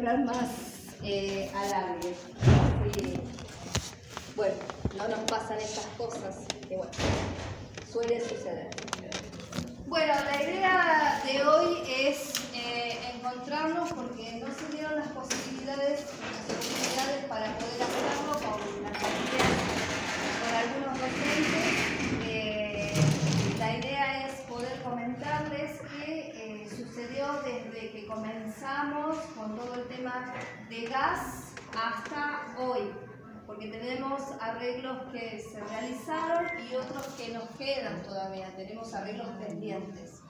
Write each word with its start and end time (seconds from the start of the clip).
comprar 0.00 0.24
más 0.24 0.48
eh, 1.02 1.50
alargue. 1.54 2.14
Bueno, 4.34 4.54
no 4.96 5.08
nos 5.08 5.18
pasan 5.30 5.58
estas 5.58 5.84
cosas, 5.98 6.46
que 6.66 6.76
bueno, 6.76 6.90
suele 7.92 8.18
suceder. 8.20 8.70
Bueno, 9.86 10.14
la 10.24 10.42
idea 10.42 11.22
de 11.26 11.46
hoy 11.46 11.82
es 11.86 12.32
eh, 12.54 12.98
encontrarnos 13.14 13.92
porque 13.92 14.40
no 14.40 14.46
se 14.54 14.74
dieron 14.74 14.96
las 14.96 15.08
posibilidades, 15.08 16.00
las 16.00 16.56
oportunidades 16.56 17.24
para 17.26 17.58
poder 17.58 17.82
hacerlo 17.82 18.32
con 18.32 18.82
las 18.82 18.96
con 20.40 20.54
algunos 20.56 20.98
docentes. 20.98 21.99
Comenzamos 28.10 29.16
con 29.36 29.56
todo 29.56 29.74
el 29.74 29.84
tema 29.88 30.34
de 30.68 30.86
gas 30.86 31.52
hasta 31.76 32.54
hoy 32.58 32.92
porque 33.46 33.68
tenemos 33.68 34.22
arreglos 34.40 35.12
que 35.12 35.40
se 35.40 35.60
realizaron 35.60 36.46
y 36.70 36.74
otros 36.76 37.04
que 37.16 37.32
nos 37.32 37.48
quedan 37.58 38.02
todavía, 38.02 38.48
tenemos 38.54 38.94
arreglos 38.94 39.26
pendientes. 39.44 40.22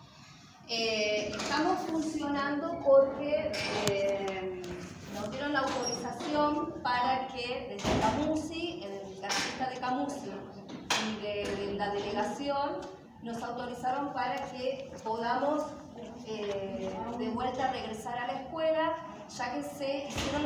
Eh, 0.68 1.30
estamos 1.30 1.80
funcionando 1.80 2.78
porque 2.82 3.52
eh, 3.90 4.62
nos 5.14 5.30
dieron 5.32 5.52
la 5.52 5.60
autorización 5.60 6.80
para 6.82 7.28
que 7.28 7.76
desde 7.76 8.00
Camusi, 8.00 8.84
el 8.84 9.20
casista 9.20 9.68
de 9.68 9.76
Camusi 9.80 10.30
y 11.06 11.20
de, 11.20 11.74
la 11.74 11.92
delegación, 11.92 12.78
nos 13.22 13.42
autorizaron 13.42 14.14
para 14.14 14.50
que 14.50 14.90
podamos 15.04 15.64
eh, 16.30 16.90
de 17.18 17.28
vuelta 17.30 17.72
regresar 17.72 18.16
a 18.18 18.26
la 18.28 18.32
escuela 18.34 18.96
ya 19.36 19.54
que 19.54 19.62
se 19.62 20.08
hicieron 20.08 20.42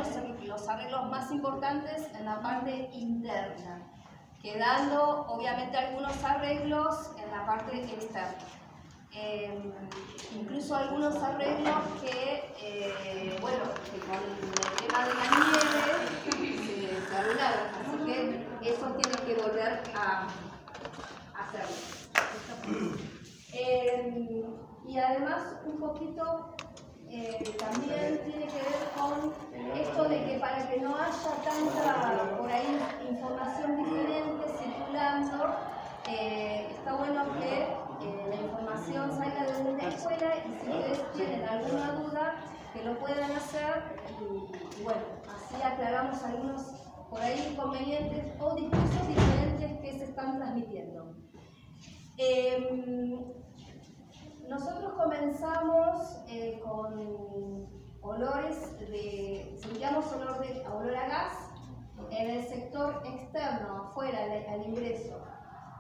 los, 0.47 0.69
arreglos 0.69 1.11
más 1.11 1.31
importantes 1.31 2.09
en 2.19 2.25
la 2.25 2.41
parte 2.43 2.91
interna, 2.93 3.81
quedando 4.43 5.27
obviamente 5.29 5.77
algunos 5.77 6.23
arreglos 6.23 7.13
en 7.23 7.31
la 7.31 7.47
parte 7.47 7.83
externa. 7.83 8.37
Em, 9.13 9.73
incluso 10.35 10.75
algunos 10.75 11.15
arreglos 11.17 11.77
que, 12.01 12.53
eh, 12.61 13.39
bueno, 13.41 13.65
con 14.07 14.15
el 14.15 14.77
tema 14.83 15.07
de 15.07 15.15
la 15.15 15.27
nieve 15.31 15.61
se, 17.09 17.17
arreglaron, 17.17 17.67
así 17.81 17.97
que 18.05 18.71
eso 18.71 18.87
tiene 18.87 19.17
que 19.25 19.35
volver 19.41 19.83
a, 19.95 20.27
hacerlo. 21.39 21.77
Em, 23.53 24.74
y 24.87 24.99
además 24.99 25.57
un 25.65 25.79
poquito 25.79 26.55
eh, 27.09 27.55
también 27.59 28.21
tiene 28.25 28.47
que 28.47 28.57
ver 28.57 28.91
con 28.97 29.33
esto 29.79 30.09
de 30.09 30.25
que 30.25 30.39
para 30.39 30.69
que 30.69 30.81
no 30.81 30.97
haya 30.97 31.31
tanta 31.45 32.37
por 32.37 32.51
ahí 32.51 32.79
información 33.09 33.77
diferente 33.77 34.49
circulando, 34.59 35.57
eh, 36.09 36.67
está 36.71 36.97
bueno 36.97 37.25
que 37.39 37.63
eh, 37.63 38.27
la 38.29 38.35
información 38.35 39.17
salga 39.17 39.45
de 39.45 39.71
una 39.71 39.89
escuela 39.89 40.35
y 40.37 40.61
si 40.61 40.71
ustedes 40.71 41.13
tienen 41.13 41.49
alguna 41.49 41.93
duda, 41.93 42.35
que 42.73 42.83
lo 42.83 42.99
puedan 42.99 43.31
hacer 43.31 43.85
y, 44.21 44.83
bueno, 44.83 45.01
así 45.33 45.63
aclaramos 45.63 46.21
algunos 46.25 46.63
por 47.09 47.21
ahí 47.21 47.49
inconvenientes 47.53 48.35
o 48.41 48.57
discursos 48.57 49.09
diferentes 49.09 49.81
que 49.81 49.99
se 49.99 50.05
están 50.05 50.39
transmitiendo. 50.39 51.15
Nosotros 54.49 54.93
comenzamos 54.93 56.23
eh, 56.29 56.61
con 56.63 57.67
olores 58.03 58.79
de, 58.79 59.59
sentíamos 59.61 60.13
olor, 60.13 60.39
de, 60.41 60.67
olor 60.67 60.95
a 60.95 61.09
gas 61.09 61.51
en 62.11 62.31
el 62.31 62.45
sector 62.47 63.03
externo, 63.07 63.89
afuera, 63.89 64.19
al, 64.51 64.63
ingreso. 64.67 65.19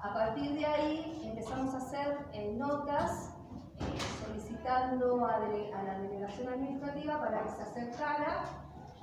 A 0.02 0.14
partir 0.14 0.54
de 0.54 0.64
ahí 0.64 1.22
empezamos 1.24 1.74
a 1.74 1.78
hacer 1.78 2.26
eh, 2.32 2.54
notas 2.56 3.34
eh, 3.80 4.26
solicitando 4.26 5.26
a, 5.26 5.40
la 5.40 5.98
delegación 6.00 6.48
administrativa 6.48 7.20
para 7.20 7.42
que 7.42 7.50
se 7.50 7.62
acercara 7.62 8.44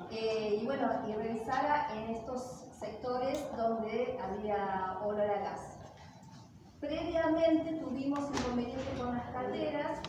y 0.10 0.66
bueno, 0.66 0.90
y 1.08 1.14
revisara 1.14 1.88
en 1.94 2.16
estos 2.16 2.42
sectores 2.74 3.48
donde 3.56 4.20
había 4.22 4.98
olor 5.06 5.30
a 5.30 5.40
gas. 5.40 5.81
Previamente 6.82 7.74
tuvimos 7.74 8.28
inconveniente 8.36 8.92
con 8.98 9.16
las 9.16 9.30
calderas, 9.30 10.00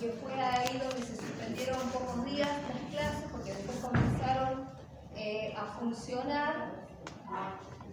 que 0.00 0.12
fue 0.12 0.32
ahí 0.32 0.78
donde 0.78 1.02
se 1.06 1.16
suspendieron 1.16 1.78
pocos 1.90 2.24
días 2.24 2.48
las 2.68 2.90
clases, 2.90 3.30
porque 3.30 3.52
después 3.52 3.78
comenzaron 3.80 4.70
eh, 5.14 5.54
a 5.58 5.66
funcionar. 5.78 6.86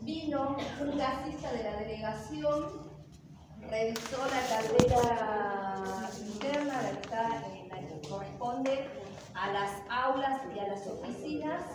Vino 0.04 0.56
un 0.80 0.98
gasista 0.98 1.52
de 1.52 1.64
la 1.64 1.78
delegación, 1.80 2.90
revisó 3.70 4.26
la 4.26 4.56
caldera 4.56 6.10
interna, 6.26 6.82
la 6.82 6.92
que, 6.92 7.02
está, 7.02 7.30
la 7.68 7.88
que 7.88 8.08
corresponde 8.08 8.88
a 9.34 9.52
las 9.52 9.72
aulas 9.90 10.42
y 10.56 10.60
a 10.60 10.68
las 10.70 10.88
oficinas. 10.88 11.66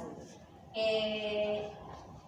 Eh, 0.75 1.71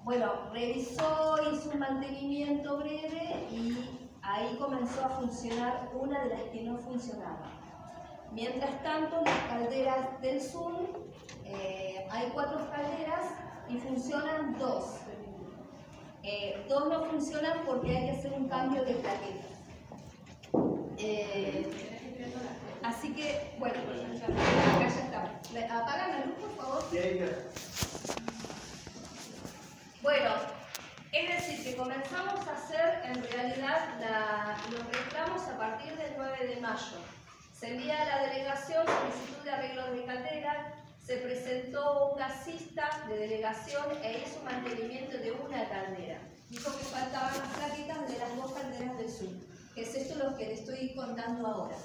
bueno, 0.04 0.50
revisó, 0.52 1.38
hizo 1.50 1.70
un 1.70 1.78
mantenimiento 1.78 2.76
breve 2.76 3.46
y 3.50 4.05
ahí 4.26 4.56
comenzó 4.58 5.04
a 5.04 5.08
funcionar 5.10 5.88
una 5.94 6.24
de 6.24 6.30
las 6.30 6.42
que 6.52 6.62
no 6.62 6.76
funcionaba. 6.78 7.52
Mientras 8.32 8.82
tanto, 8.82 9.22
las 9.22 9.38
calderas 9.48 10.20
del 10.20 10.42
sur, 10.42 10.72
eh, 11.44 12.06
hay 12.10 12.30
cuatro 12.34 12.68
calderas 12.70 13.30
y 13.68 13.78
funcionan 13.78 14.58
dos. 14.58 14.96
Eh, 16.22 16.66
dos 16.68 16.88
no 16.88 17.04
funcionan 17.04 17.64
porque 17.64 17.96
hay 17.96 18.06
que 18.06 18.18
hacer 18.18 18.32
un 18.32 18.48
cambio 18.48 18.84
de 18.84 18.94
plaquetas. 18.94 19.46
Eh, 20.98 21.70
así 22.82 23.14
que, 23.14 23.54
bueno, 23.58 23.76
acá 23.78 24.80
ya 24.80 24.86
está. 24.88 25.80
¿Apagan 25.82 26.10
la 26.10 26.26
luz, 26.26 26.34
por 26.40 26.56
favor? 26.56 26.84
Bueno, 30.02 30.30
es 31.12 31.28
decir, 31.28 31.64
que 31.64 31.76
comenzamos 31.76 32.46
a 32.46 32.52
hacer 32.52 33.02
en 33.04 33.22
realidad 33.22 33.78
los 34.70 34.86
reclamos 34.86 35.42
a 35.42 35.58
partir 35.58 35.96
del 35.96 36.12
9 36.16 36.46
de 36.46 36.60
mayo. 36.60 36.98
Se 37.58 37.74
envía 37.74 38.02
a 38.02 38.04
la 38.04 38.28
delegación 38.28 38.84
solicitud 38.86 39.44
de 39.44 39.50
arreglo 39.50 39.92
de 39.92 40.04
caldera, 40.04 40.74
se 41.04 41.18
presentó 41.18 42.10
un 42.10 42.18
gasista 42.18 43.04
de 43.08 43.16
delegación 43.16 43.84
e 44.02 44.18
hizo 44.18 44.42
mantenimiento 44.42 45.16
de 45.18 45.32
una 45.32 45.68
caldera. 45.68 46.18
Dijo 46.50 46.76
que 46.76 46.84
faltaban 46.84 47.32
las 47.38 47.48
plaquitas 47.56 48.08
de 48.08 48.18
las 48.18 48.36
dos 48.36 48.52
calderas 48.52 48.98
del 48.98 49.10
sur, 49.10 49.28
que 49.74 49.82
es 49.82 49.94
esto 49.94 50.16
lo 50.16 50.36
que 50.36 50.46
le 50.46 50.54
estoy 50.54 50.94
contando 50.94 51.46
ahora. 51.46 51.76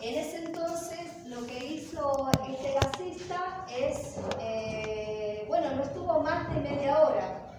En 0.00 0.18
ese 0.18 0.44
entonces 0.44 1.26
lo 1.26 1.46
que 1.46 1.64
hizo 1.64 2.30
este 2.48 2.74
gasista 2.74 3.66
es, 3.70 4.16
eh, 4.40 5.44
bueno, 5.48 5.76
no 5.76 5.82
estuvo 5.82 6.20
más 6.20 6.52
de 6.54 6.60
media 6.60 6.98
hora, 6.98 7.51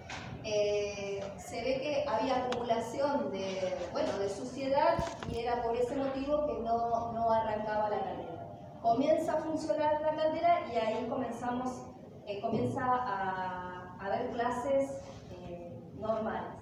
eh, 0.44 1.20
se 1.38 1.62
ve 1.62 1.80
que 1.80 2.04
había 2.06 2.44
acumulación 2.44 3.32
de, 3.32 3.76
bueno, 3.92 4.18
de 4.18 4.28
suciedad 4.28 4.98
y 5.30 5.38
era 5.38 5.62
por 5.62 5.74
ese 5.74 5.96
motivo 5.96 6.46
que 6.46 6.52
no, 6.60 7.12
no 7.12 7.30
arrancaba 7.30 7.88
la 7.88 8.00
caldera. 8.00 8.58
Comienza 8.82 9.32
a 9.32 9.42
funcionar 9.42 10.02
la 10.02 10.14
caldera 10.14 10.60
y 10.70 10.76
ahí 10.76 11.06
comenzamos, 11.08 11.86
eh, 12.26 12.42
comienza 12.42 12.84
a, 12.84 13.96
a, 13.98 14.06
haber 14.06 14.30
clases 14.32 14.90
eh, 15.30 15.80
normales. 15.94 16.52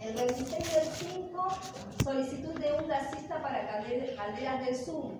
El 0.00 0.14
26 0.16 0.74
del 0.74 0.84
5, 0.84 1.48
solicitud 2.02 2.60
de 2.60 2.72
un 2.72 2.88
gasista 2.88 3.40
para 3.40 3.68
calderas 3.68 4.66
del 4.66 4.74
Zoom. 4.74 5.12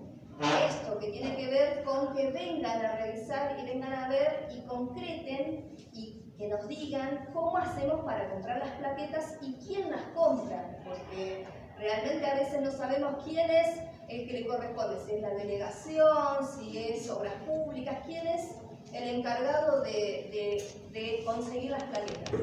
Esto 0.69 0.99
que 0.99 1.11
tiene 1.11 1.37
que 1.37 1.47
ver 1.47 1.85
con 1.85 2.13
que 2.13 2.33
vengan 2.33 2.85
a 2.85 2.97
revisar 2.97 3.57
y 3.61 3.65
vengan 3.65 3.93
a 3.93 4.09
ver 4.09 4.49
y 4.53 4.67
concreten 4.67 5.77
y 5.93 6.24
que 6.45 6.51
nos 6.51 6.69
digan 6.69 7.27
cómo 7.33 7.57
hacemos 7.57 8.05
para 8.05 8.29
comprar 8.31 8.59
las 8.59 8.71
plaquetas 8.73 9.39
y 9.41 9.55
quién 9.67 9.91
las 9.91 10.03
compra, 10.15 10.79
porque 10.85 11.47
realmente 11.79 12.27
a 12.27 12.35
veces 12.35 12.61
no 12.61 12.71
sabemos 12.71 13.25
quién 13.25 13.51
es 13.51 13.81
el 14.09 14.27
que 14.27 14.33
le 14.35 14.47
corresponde, 14.47 15.01
si 15.07 15.13
es 15.13 15.23
la 15.23 15.31
delegación, 15.31 16.47
si 16.47 16.79
es 16.79 17.09
obras 17.11 17.35
públicas, 17.47 17.99
quién 18.05 18.27
es 18.27 18.57
el 18.93 19.17
encargado 19.17 19.83
de, 19.83 21.23
conseguir 21.25 21.71
las 21.71 21.85
plaquetas. 21.85 22.35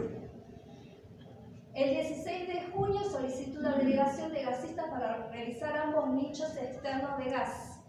El 1.74 1.90
16 1.92 2.48
de 2.48 2.62
junio 2.74 3.02
solicitud 3.04 3.62
la 3.62 3.78
delegación 3.78 4.34
de 4.34 4.44
gasistas 4.44 4.90
para 4.90 5.28
revisar 5.28 5.78
ambos 5.78 6.10
nichos 6.10 6.58
externos 6.58 7.18
de 7.20 7.30
gas 7.30 7.80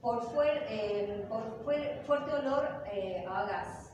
por, 0.00 0.26
eh, 0.68 1.28
fuerte 2.06 2.32
olor 2.32 2.82
eh, 2.90 3.24
a 3.28 3.44
gas. 3.44 3.89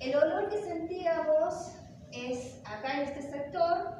El 0.00 0.16
olor 0.16 0.48
que 0.48 0.62
sentíamos 0.62 1.72
es, 2.10 2.62
acá 2.64 2.94
en 2.94 3.08
este 3.08 3.20
sector, 3.20 3.98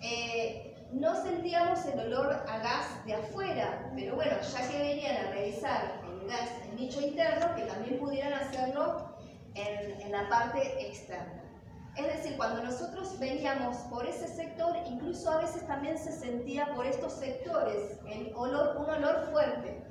eh, 0.00 0.76
no 0.92 1.20
sentíamos 1.20 1.84
el 1.86 1.98
olor 1.98 2.44
a 2.48 2.58
gas 2.58 3.04
de 3.04 3.14
afuera, 3.14 3.90
pero 3.96 4.14
bueno, 4.14 4.36
ya 4.40 4.70
que 4.70 4.78
venían 4.78 5.26
a 5.26 5.30
revisar 5.32 6.00
el 6.08 6.28
gas, 6.28 6.50
el 6.70 6.76
nicho 6.76 7.00
interno, 7.00 7.52
que 7.56 7.62
también 7.62 7.98
pudieran 7.98 8.32
hacerlo 8.32 9.16
en, 9.54 10.00
en 10.00 10.12
la 10.12 10.28
parte 10.28 10.86
externa. 10.86 11.42
Es 11.96 12.06
decir, 12.06 12.36
cuando 12.36 12.62
nosotros 12.62 13.18
veníamos 13.18 13.76
por 13.90 14.06
ese 14.06 14.28
sector, 14.28 14.76
incluso 14.86 15.32
a 15.32 15.38
veces 15.38 15.66
también 15.66 15.98
se 15.98 16.12
sentía 16.12 16.72
por 16.76 16.86
estos 16.86 17.14
sectores 17.14 17.98
el 18.08 18.32
olor, 18.36 18.76
un 18.76 18.88
olor 18.88 19.28
fuerte. 19.32 19.82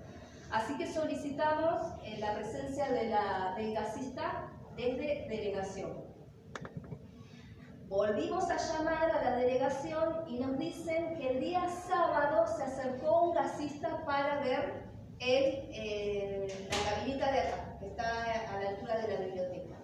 Así 0.51 0.77
que 0.77 0.87
solicitamos 0.89 1.85
eh, 2.05 2.15
la 2.19 2.33
presencia 2.33 2.89
de 2.89 3.09
la, 3.09 3.55
del 3.57 3.73
gasista 3.73 4.53
desde 4.77 5.27
delegación. 5.27 6.05
Volvimos 7.89 8.49
a 8.49 8.57
llamar 8.57 9.11
a 9.11 9.23
la 9.23 9.35
delegación 9.37 10.23
y 10.27 10.39
nos 10.39 10.57
dicen 10.59 11.17
que 11.17 11.29
el 11.29 11.39
día 11.39 11.67
sábado 11.67 12.45
se 12.55 12.63
acercó 12.63 13.29
un 13.29 13.33
gasista 13.33 14.05
para 14.05 14.39
ver 14.41 14.83
el, 15.19 15.69
eh, 15.71 16.67
la 16.69 16.95
cabinita 16.95 17.31
de 17.31 17.39
acá, 17.39 17.77
que 17.79 17.87
está 17.87 18.23
a 18.23 18.61
la 18.61 18.69
altura 18.69 18.97
de 19.01 19.07
la 19.07 19.19
biblioteca. 19.25 19.75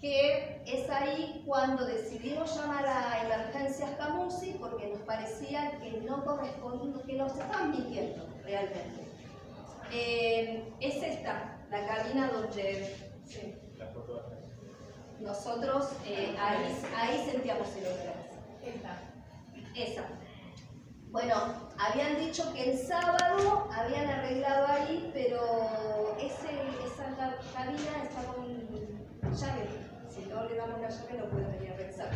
Que 0.00 0.62
es 0.66 0.90
ahí 0.90 1.42
cuando 1.46 1.86
decidimos 1.86 2.54
llamar 2.56 2.86
a 2.86 3.24
Emergencias 3.24 3.90
Camusi 3.96 4.56
porque 4.60 4.88
nos 4.88 5.00
parecía 5.00 5.78
que 5.80 6.00
no 6.02 6.24
correspondía, 6.24 7.02
que 7.04 7.14
nos 7.14 7.32
estaban 7.32 7.70
mintiendo 7.70 8.26
realmente. 8.44 9.02
Eh, 9.90 10.72
es 10.80 11.02
esta, 11.02 11.58
la 11.70 11.86
cabina 11.86 12.30
donde 12.30 12.94
sí, 13.24 13.54
nosotros 15.22 15.88
eh, 16.04 16.36
ahí, 16.38 16.82
ahí 16.96 17.30
sentíamos 17.30 17.68
el 17.76 17.86
olor. 17.86 18.22
Esa. 19.74 20.04
Bueno, 21.10 21.34
habían 21.78 22.18
dicho 22.18 22.52
que 22.54 22.72
el 22.72 22.78
sábado 22.78 23.68
habían 23.70 24.08
arreglado 24.08 24.66
ahí, 24.66 25.10
pero 25.12 26.16
ese, 26.18 26.48
esa 26.86 27.36
cabina 27.54 28.02
está 28.02 28.22
con 28.32 28.46
llave. 29.30 29.68
Si 30.08 30.26
no 30.26 30.44
le 30.44 30.56
damos 30.56 30.80
la 30.80 30.88
llave 30.88 31.18
no 31.18 31.30
pueden 31.30 31.52
venir 31.52 31.72
a 31.72 31.76
revisar. 31.76 32.10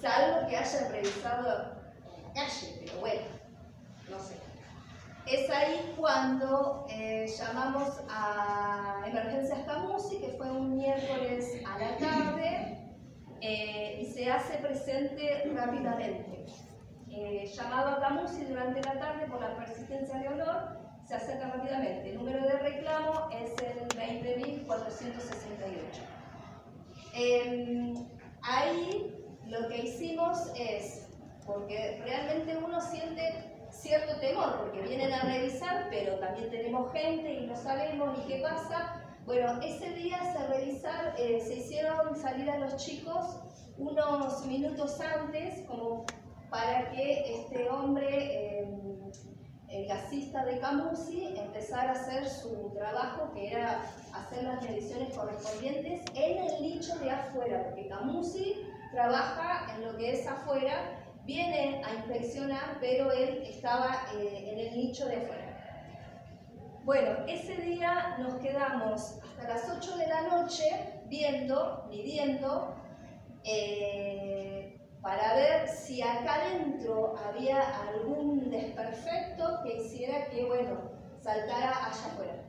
Salvo 0.00 0.48
que 0.48 0.56
hayan 0.56 0.92
revisado 0.92 1.72
ayer, 2.36 2.74
pero 2.80 3.00
bueno, 3.00 3.22
no 4.10 4.18
sé. 4.18 4.47
Es 5.30 5.50
ahí 5.50 5.92
cuando 5.94 6.86
eh, 6.88 7.26
llamamos 7.26 8.00
a 8.08 9.02
Emergencias 9.06 9.60
Camusi, 9.66 10.20
que 10.20 10.28
fue 10.38 10.50
un 10.50 10.74
miércoles 10.74 11.60
a 11.66 11.78
la 11.78 11.98
tarde, 11.98 12.78
eh, 13.42 13.98
y 14.00 14.06
se 14.06 14.30
hace 14.30 14.56
presente 14.56 15.52
rápidamente. 15.54 16.46
Eh, 17.10 17.44
llamado 17.54 17.90
a 17.90 18.00
Camusi 18.00 18.44
durante 18.44 18.80
la 18.80 18.98
tarde 18.98 19.26
por 19.26 19.42
la 19.42 19.54
persistencia 19.58 20.18
de 20.18 20.28
olor, 20.28 20.78
se 21.06 21.16
acerca 21.16 21.50
rápidamente. 21.50 22.10
El 22.10 22.16
número 22.16 22.46
de 22.46 22.58
reclamo 22.60 23.28
es 23.30 23.50
el 23.62 23.86
20.468. 23.98 26.00
Em, 27.12 27.94
ahí 28.40 29.14
lo 29.46 29.68
que 29.68 29.76
hicimos 29.76 30.50
es, 30.56 31.06
porque 31.44 32.00
realmente 32.02 32.56
uno 32.56 32.80
siente 32.80 33.57
cierto 33.70 34.18
temor, 34.20 34.58
porque 34.58 34.82
vienen 34.82 35.12
a 35.12 35.22
revisar, 35.22 35.86
pero 35.90 36.18
también 36.18 36.50
tenemos 36.50 36.92
gente 36.92 37.34
y 37.34 37.46
no 37.46 37.56
sabemos 37.56 38.18
ni 38.18 38.24
qué 38.24 38.42
pasa. 38.42 39.02
Bueno, 39.24 39.60
ese 39.62 39.90
día 39.90 40.18
se, 40.32 40.46
revisar, 40.46 41.14
eh, 41.18 41.40
se 41.40 41.56
hicieron 41.56 42.16
salir 42.16 42.50
a 42.50 42.58
los 42.58 42.76
chicos 42.76 43.40
unos 43.76 44.46
minutos 44.46 45.00
antes, 45.00 45.64
como 45.66 46.04
para 46.50 46.90
que 46.90 47.34
este 47.34 47.68
hombre, 47.68 48.62
eh, 48.62 48.68
el 49.68 49.86
gasista 49.86 50.44
de 50.46 50.58
Camusi, 50.58 51.34
empezara 51.36 51.90
a 51.90 51.92
hacer 51.92 52.26
su 52.26 52.72
trabajo, 52.74 53.30
que 53.34 53.52
era 53.52 53.82
hacer 54.14 54.44
las 54.44 54.62
mediciones 54.62 55.14
correspondientes 55.14 56.02
en 56.14 56.44
el 56.44 56.62
nicho 56.62 56.98
de 56.98 57.10
afuera, 57.10 57.64
porque 57.66 57.88
Camusi 57.88 58.66
trabaja 58.92 59.74
en 59.74 59.84
lo 59.84 59.96
que 59.98 60.12
es 60.12 60.26
afuera 60.26 61.04
viene 61.28 61.82
a 61.84 61.92
inspeccionar, 61.92 62.78
pero 62.80 63.12
él 63.12 63.42
estaba 63.44 64.06
eh, 64.14 64.50
en 64.50 64.58
el 64.58 64.76
nicho 64.78 65.06
de 65.06 65.16
afuera. 65.16 65.44
Bueno, 66.84 67.26
ese 67.28 67.54
día 67.56 68.16
nos 68.18 68.36
quedamos 68.36 69.18
hasta 69.22 69.46
las 69.46 69.68
8 69.68 69.98
de 69.98 70.06
la 70.06 70.22
noche 70.22 70.64
viendo, 71.04 71.84
midiendo, 71.90 72.74
eh, 73.44 74.80
para 75.02 75.34
ver 75.34 75.68
si 75.68 76.00
acá 76.00 76.36
adentro 76.36 77.14
había 77.18 77.60
algún 77.88 78.48
desperfecto 78.48 79.60
que 79.62 79.76
hiciera 79.76 80.30
que, 80.30 80.46
bueno, 80.46 80.80
saltara 81.20 81.86
allá 81.86 82.06
afuera. 82.06 82.48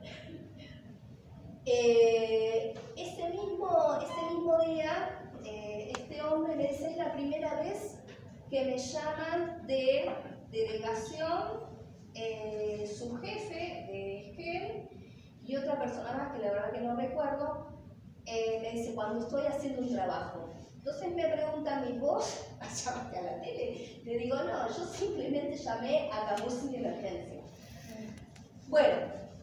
Eh, 1.66 2.72
ese, 2.96 3.28
mismo, 3.28 3.98
ese 4.02 4.34
mismo 4.34 4.58
día, 4.64 5.30
este 5.44 6.22
hombre 6.22 6.56
me 6.56 6.68
dice, 6.68 6.90
es 6.90 6.96
la 6.96 7.12
primera 7.12 7.54
vez 7.60 7.99
que 8.50 8.64
me 8.64 8.76
llaman 8.76 9.64
de 9.66 10.10
delegación, 10.50 11.70
eh, 12.14 12.92
su 12.98 13.16
jefe 13.18 13.86
de 13.88 14.20
Esquel 14.20 14.88
y 15.44 15.56
otra 15.56 15.78
persona 15.78 16.12
más 16.14 16.32
que 16.32 16.42
la 16.42 16.52
verdad 16.52 16.72
que 16.72 16.80
no 16.80 16.96
recuerdo, 16.96 17.78
eh, 18.26 18.58
me 18.60 18.72
dice, 18.72 18.94
cuando 18.94 19.20
estoy 19.24 19.46
haciendo 19.46 19.82
un 19.82 19.92
trabajo. 19.92 20.50
Entonces 20.74 21.14
me 21.14 21.28
pregunta 21.28 21.80
mi 21.80 21.98
voz, 21.98 22.46
llamaste 22.84 23.18
a 23.18 23.22
la 23.22 23.40
tele. 23.40 24.00
Le 24.04 24.18
digo, 24.18 24.36
no, 24.36 24.68
yo 24.68 24.84
simplemente 24.84 25.56
llamé 25.56 26.10
a 26.10 26.34
de 26.34 26.76
emergencia. 26.76 27.42
Bueno, 28.66 28.96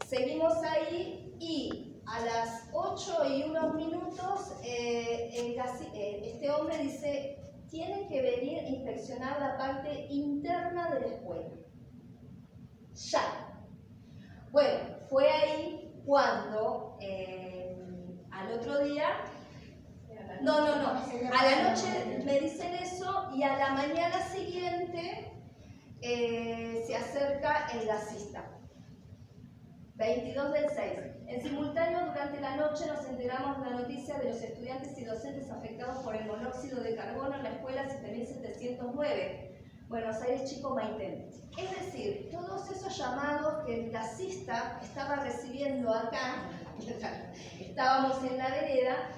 seguimos 0.05 0.53
ahí 0.63 1.33
y 1.39 2.01
a 2.05 2.25
las 2.25 2.69
8 2.73 3.35
y 3.35 3.43
unos 3.43 3.73
minutos 3.75 4.53
eh, 4.63 5.29
este 6.33 6.49
hombre 6.49 6.77
dice, 6.79 7.46
tienen 7.69 8.07
que 8.07 8.21
venir 8.21 8.59
a 8.59 8.69
inspeccionar 8.69 9.39
la 9.39 9.57
parte 9.57 10.07
interna 10.09 10.89
de 10.89 10.99
la 11.01 11.07
escuela. 11.07 11.49
Ya. 12.93 13.21
Bueno, 14.51 14.79
fue 15.09 15.29
ahí 15.29 16.01
cuando 16.05 16.97
eh, 17.01 17.77
al 18.31 18.51
otro 18.53 18.83
día, 18.83 19.07
no, 20.41 20.61
no, 20.61 20.75
no, 20.77 20.89
a 20.89 21.45
la 21.45 21.69
noche 21.69 22.21
me 22.23 22.39
dicen 22.39 22.73
eso 22.75 23.29
y 23.33 23.43
a 23.43 23.57
la 23.57 23.73
mañana 23.73 24.19
siguiente 24.21 25.31
eh, 26.01 26.83
se 26.85 26.95
acerca 26.95 27.67
el 27.73 27.87
gasista. 27.87 28.56
22 29.97 30.53
del 30.53 30.69
6. 30.69 30.99
En 31.25 31.41
simultáneo, 31.41 32.05
durante 32.05 32.39
la 32.39 32.55
noche 32.55 32.85
nos 32.85 33.03
enteramos 33.05 33.63
de 33.63 33.71
la 33.71 33.77
noticia 33.77 34.19
de 34.19 34.29
los 34.29 34.43
estudiantes 34.43 34.95
y 34.95 35.05
docentes 35.05 35.49
afectados 35.49 36.03
por 36.03 36.15
el 36.15 36.27
monóxido 36.27 36.83
de 36.83 36.95
carbono 36.95 37.35
en 37.35 37.41
la 37.41 37.49
escuela 37.49 37.89
7709, 37.89 39.55
Buenos 39.87 40.21
Aires 40.21 40.47
Chico 40.51 40.75
Maitén. 40.75 41.31
Es 41.57 41.71
decir, 41.71 42.29
todos 42.31 42.69
esos 42.69 42.95
llamados 42.95 43.65
que 43.65 43.85
el 43.85 43.91
taxista 43.91 44.79
estaba 44.83 45.15
recibiendo 45.15 45.91
acá, 45.91 46.51
estábamos 47.59 48.23
en 48.23 48.37
la 48.37 48.49
vereda, 48.49 49.09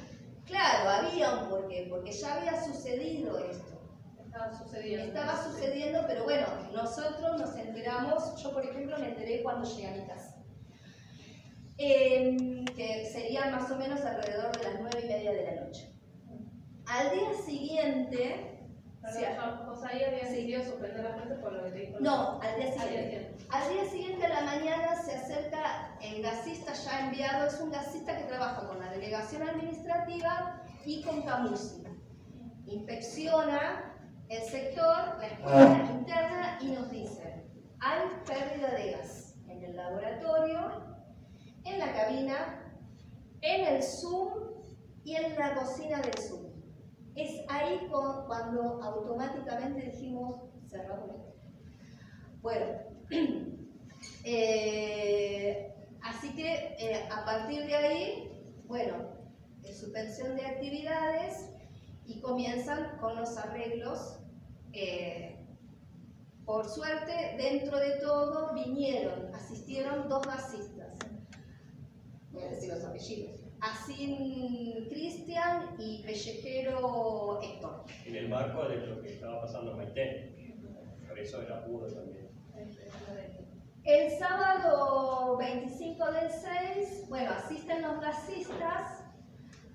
claro, 0.45 0.89
había 0.89 1.41
un 1.41 1.49
porqué, 1.49 1.87
porque 1.89 2.13
ya 2.13 2.35
había 2.35 2.63
sucedido 2.63 3.37
esto. 3.37 3.81
Estaba 4.17 4.57
sucediendo. 4.57 5.07
Estaba 5.07 5.43
sucediendo, 5.43 6.05
pero 6.07 6.23
bueno, 6.23 6.47
nosotros 6.71 7.37
nos 7.37 7.53
enteramos, 7.57 8.41
yo 8.41 8.53
por 8.53 8.63
ejemplo 8.63 8.97
me 8.97 9.09
enteré 9.09 9.43
cuando 9.43 9.67
llegué 9.67 9.87
a 9.89 9.91
mi 9.91 10.07
casa. 10.07 10.38
Em, 11.81 12.65
que 12.65 13.05
sería 13.05 13.49
más 13.51 13.71
o 13.71 13.77
menos 13.77 14.01
alrededor 14.01 14.51
de 14.57 14.63
las 14.65 14.81
nueve 14.81 14.99
y 15.01 15.07
media 15.07 15.31
de 15.31 15.43
la 15.45 15.61
noche. 15.63 15.93
Al 16.85 17.09
día 17.11 17.33
siguiente... 17.45 18.67
¿Vos 19.01 19.81
ahí 19.85 20.03
había 20.03 20.25
decidido 20.25 20.61
suspender 20.61 21.05
la 21.05 21.15
clase 21.15 21.35
por 21.35 21.53
lo 21.53 21.63
que 21.63 21.71
te 21.71 21.79
dijo? 21.79 21.99
No, 22.01 22.41
al 22.41 22.55
día 22.57 22.73
siguiente. 22.73 23.33
Al 23.49 23.73
día 23.73 23.85
siguiente 23.85 24.25
a 24.25 24.29
la 24.29 24.41
mañana 24.41 25.01
se 25.01 25.15
acerca 25.15 25.97
el 26.01 26.21
gasista 26.21 26.73
ya 26.73 27.05
enviado, 27.07 27.47
es 27.47 27.61
un 27.61 27.71
gasista 27.71 28.17
que 28.17 28.25
trabaja 28.25 28.67
con 28.67 28.79
la 28.79 28.91
delegación 28.91 29.47
administrativa 29.47 30.61
y 30.85 31.01
con 31.01 31.21
Camusi. 31.21 31.83
Inspecciona 32.65 33.95
el 34.27 34.41
sector, 34.43 35.17
la 35.17 35.27
escuela 35.27 35.89
interna 35.91 36.59
y 36.61 36.71
nos 36.71 36.91
dice, 36.91 37.45
hay 37.79 38.01
pérdida 38.27 38.69
de 38.71 38.91
gas 38.91 39.35
en 39.47 39.63
el 39.63 39.77
laboratorio 39.77 40.88
en 41.65 41.79
la 41.79 41.93
cabina, 41.93 42.73
en 43.41 43.67
el 43.67 43.83
Zoom 43.83 44.29
y 45.03 45.15
en 45.15 45.35
la 45.35 45.55
cocina 45.55 46.01
del 46.01 46.17
Zoom. 46.17 46.49
Es 47.15 47.41
ahí 47.49 47.87
cuando 47.89 48.81
automáticamente 48.81 49.81
dijimos 49.81 50.41
cerramos 50.69 51.07
la 51.07 51.13
Bueno, 52.41 52.65
eh, 54.23 55.73
así 56.01 56.35
que 56.35 56.75
eh, 56.79 57.09
a 57.11 57.25
partir 57.25 57.65
de 57.65 57.75
ahí, 57.75 58.43
bueno, 58.67 59.19
suspensión 59.79 60.35
de 60.35 60.45
actividades 60.45 61.49
y 62.05 62.21
comienzan 62.21 62.97
con 62.99 63.15
los 63.15 63.37
arreglos. 63.37 64.19
Eh, 64.73 65.35
por 66.45 66.67
suerte, 66.67 67.35
dentro 67.37 67.77
de 67.77 67.97
todo 67.97 68.53
vinieron, 68.53 69.33
asistieron 69.33 70.09
dos 70.09 70.25
gasistas 70.25 70.78
decir 72.31 72.69
los 72.69 72.83
apellidos. 72.83 73.35
Así 73.61 74.87
Cristian 74.89 75.75
y 75.77 76.01
Pellejero 76.03 77.41
Héctor. 77.41 77.83
En 78.05 78.15
el 78.15 78.29
marco 78.29 78.67
de 78.67 78.77
lo 78.87 79.01
que 79.01 79.13
estaba 79.13 79.41
pasando 79.41 79.71
en 79.71 79.77
Maitén. 79.77 80.35
Por 81.07 81.19
eso 81.19 81.41
era 81.41 81.57
apuro 81.57 81.87
también. 81.87 82.29
El 83.83 84.11
sábado 84.11 85.37
25 85.37 86.11
del 86.11 86.29
6, 86.29 87.05
bueno, 87.09 87.31
asisten 87.31 87.81
los 87.81 87.99
gasistas. 87.99 89.03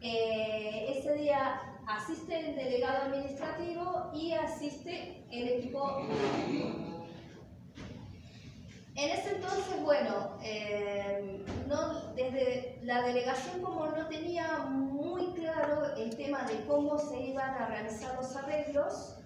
Eh, 0.00 0.99
ese 0.99 1.14
día 1.14 1.61
asiste 1.87 2.50
el 2.50 2.56
delegado 2.56 3.06
administrativo 3.06 4.11
y 4.14 4.32
asiste 4.32 5.25
el 5.30 5.49
equipo 5.49 6.02
en 8.96 9.11
ese 9.11 9.37
entonces, 9.37 9.82
bueno, 9.82 10.38
eh, 10.44 11.44
no, 11.66 12.12
desde 12.14 12.78
la 12.83 13.02
delegación 13.02 13.62
como 13.62 13.87
no 13.87 14.06
tenía 14.09 14.59
muy 14.66 15.33
claro 15.33 15.94
el 15.97 16.16
tema 16.16 16.44
de 16.44 16.64
cómo 16.66 16.99
se 16.99 17.21
iban 17.21 17.50
a 17.50 17.66
realizar 17.66 18.14
los 18.16 18.35
arreglos, 18.37 19.18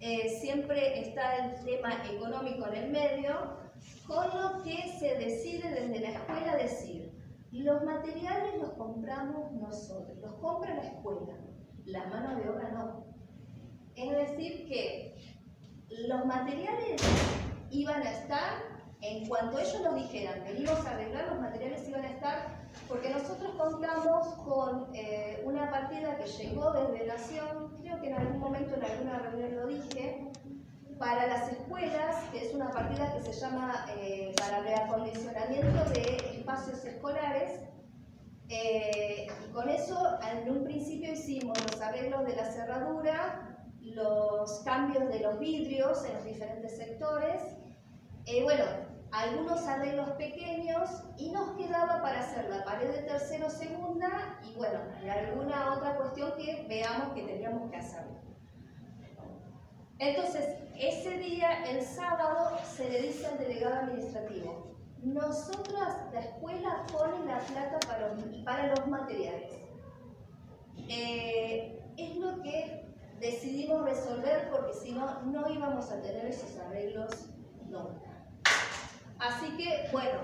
eh, 0.00 0.28
siempre 0.40 1.00
está 1.00 1.36
el 1.46 1.64
tema 1.64 2.04
económico 2.08 2.66
en 2.68 2.74
el 2.74 2.90
medio, 2.90 3.58
con 4.06 4.26
lo 4.28 4.62
que 4.62 4.96
se 4.98 5.16
decide 5.16 5.70
desde 5.70 6.00
la 6.00 6.10
escuela 6.10 6.56
decir, 6.56 7.12
los 7.50 7.82
materiales 7.82 8.56
los 8.60 8.70
compramos 8.72 9.52
nosotros, 9.52 10.18
los 10.18 10.34
compra 10.34 10.74
la 10.74 10.84
escuela, 10.84 11.34
la 11.84 12.06
mano 12.06 12.36
de 12.36 12.48
obra 12.48 12.70
no. 12.70 13.06
Es 13.96 14.10
decir, 14.10 14.68
que 14.68 15.16
los 15.88 16.24
materiales 16.26 17.02
iban 17.70 18.02
a 18.02 18.10
estar 18.10 18.77
en 19.00 19.28
cuanto 19.28 19.58
ellos 19.58 19.80
nos 19.82 19.94
dijeran, 19.94 20.42
venimos 20.44 20.84
a 20.84 20.90
arreglar, 20.90 21.28
los 21.28 21.40
materiales 21.40 21.88
iban 21.88 22.04
a 22.04 22.10
estar, 22.10 22.58
porque 22.88 23.10
nosotros 23.10 23.54
contamos 23.56 24.26
con 24.44 24.88
eh, 24.94 25.40
una 25.44 25.70
partida 25.70 26.16
que 26.16 26.26
llegó 26.26 26.72
desde 26.72 27.06
Nación, 27.06 27.76
creo 27.80 28.00
que 28.00 28.08
en 28.08 28.14
algún 28.14 28.40
momento 28.40 28.74
en 28.74 28.84
alguna 28.84 29.18
reunión 29.18 29.56
lo 29.56 29.66
dije, 29.66 30.32
para 30.98 31.28
las 31.28 31.52
escuelas, 31.52 32.16
que 32.32 32.48
es 32.48 32.54
una 32.54 32.70
partida 32.70 33.12
que 33.14 33.20
se 33.20 33.32
llama 33.32 33.86
eh, 33.96 34.34
para 34.36 34.62
reacondicionamiento 34.62 35.90
de 35.90 36.38
espacios 36.38 36.84
escolares, 36.84 37.60
eh, 38.48 39.28
y 39.46 39.52
con 39.52 39.68
eso 39.68 40.18
en 40.32 40.50
un 40.50 40.64
principio 40.64 41.12
hicimos 41.12 41.56
los 41.70 41.80
arreglos 41.80 42.24
de 42.26 42.34
la 42.34 42.44
cerradura, 42.46 43.58
los 43.80 44.60
cambios 44.64 45.08
de 45.08 45.20
los 45.20 45.38
vidrios 45.38 46.04
en 46.04 46.14
los 46.14 46.24
diferentes 46.24 46.76
sectores, 46.76 47.42
bueno, 48.42 48.64
algunos 49.10 49.66
arreglos 49.66 50.10
pequeños 50.10 51.02
y 51.16 51.30
nos 51.30 51.56
quedaba 51.56 52.02
para 52.02 52.20
hacer 52.20 52.48
la 52.50 52.64
pared 52.64 52.90
de 52.90 53.02
tercero 53.02 53.48
segunda 53.48 54.38
y 54.44 54.54
bueno, 54.56 54.80
alguna 55.10 55.74
otra 55.74 55.96
cuestión 55.96 56.32
que 56.36 56.66
veamos 56.68 57.14
que 57.14 57.22
teníamos 57.22 57.70
que 57.70 57.76
hacer. 57.76 58.04
Entonces, 59.98 60.58
ese 60.76 61.18
día, 61.18 61.64
el 61.64 61.82
sábado, 61.82 62.56
se 62.62 62.88
le 62.88 63.02
dice 63.02 63.26
al 63.26 63.38
delegado 63.38 63.74
administrativo, 63.76 64.76
nosotras, 65.02 66.12
la 66.12 66.20
escuela 66.20 66.84
pone 66.92 67.24
la 67.26 67.38
plata 67.38 67.78
para, 67.86 68.14
para 68.44 68.68
los 68.68 68.86
materiales. 68.86 69.52
Eh, 70.88 71.80
es 71.96 72.16
lo 72.16 72.40
que 72.42 72.94
decidimos 73.18 73.84
resolver 73.84 74.48
porque 74.50 74.72
si 74.74 74.92
no, 74.92 75.22
no 75.22 75.48
íbamos 75.48 75.90
a 75.90 76.00
tener 76.00 76.26
esos 76.26 76.56
arreglos 76.58 77.30
nunca. 77.68 78.07
Así 79.18 79.56
que, 79.56 79.88
bueno, 79.92 80.20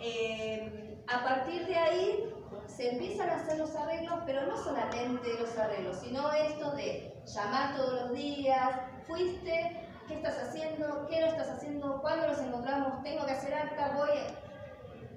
eh, 0.00 0.98
a 1.08 1.24
partir 1.24 1.66
de 1.66 1.76
ahí 1.76 2.34
se 2.66 2.90
empiezan 2.92 3.30
a 3.30 3.36
hacer 3.36 3.58
los 3.58 3.74
arreglos, 3.74 4.20
pero 4.26 4.46
no 4.46 4.56
solamente 4.56 5.32
los 5.38 5.56
arreglos, 5.56 5.98
sino 6.00 6.30
esto 6.32 6.72
de 6.72 7.14
llamar 7.24 7.76
todos 7.76 8.02
los 8.02 8.12
días, 8.12 8.80
fuiste, 9.06 9.88
¿qué 10.06 10.14
estás 10.14 10.38
haciendo? 10.38 11.06
¿Qué 11.08 11.20
no 11.20 11.26
estás 11.26 11.48
haciendo? 11.48 12.00
¿Cuándo 12.02 12.26
nos 12.26 12.38
encontramos? 12.38 13.02
¿Tengo 13.02 13.24
que 13.24 13.32
hacer 13.32 13.54
acta? 13.54 13.94
Voy. 13.96 14.10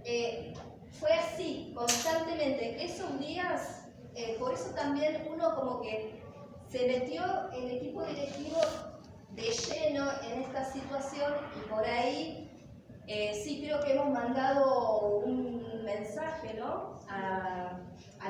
Eh, 0.06 0.54
fue 0.92 1.12
así, 1.14 1.74
constantemente. 1.76 2.84
Esos 2.84 3.20
días, 3.20 3.90
eh, 4.16 4.38
por 4.40 4.54
eso 4.54 4.74
también 4.74 5.28
uno 5.30 5.56
como 5.56 5.82
que 5.82 6.24
se 6.70 6.88
metió 6.88 7.24
el 7.52 7.72
equipo 7.72 8.04
directivo 8.04 8.60
de 9.32 9.44
lleno 9.44 10.10
en 10.24 10.42
esta 10.42 10.64
situación 10.66 11.34
y 11.58 11.70
por 11.70 11.84
ahí 11.84 12.50
eh, 13.10 13.34
sí 13.34 13.64
creo 13.64 13.80
que 13.82 13.94
hemos 13.94 14.10
mandado 14.12 15.22
un 15.22 15.84
mensaje 15.84 16.54
¿no? 16.54 16.96
a, 17.10 17.80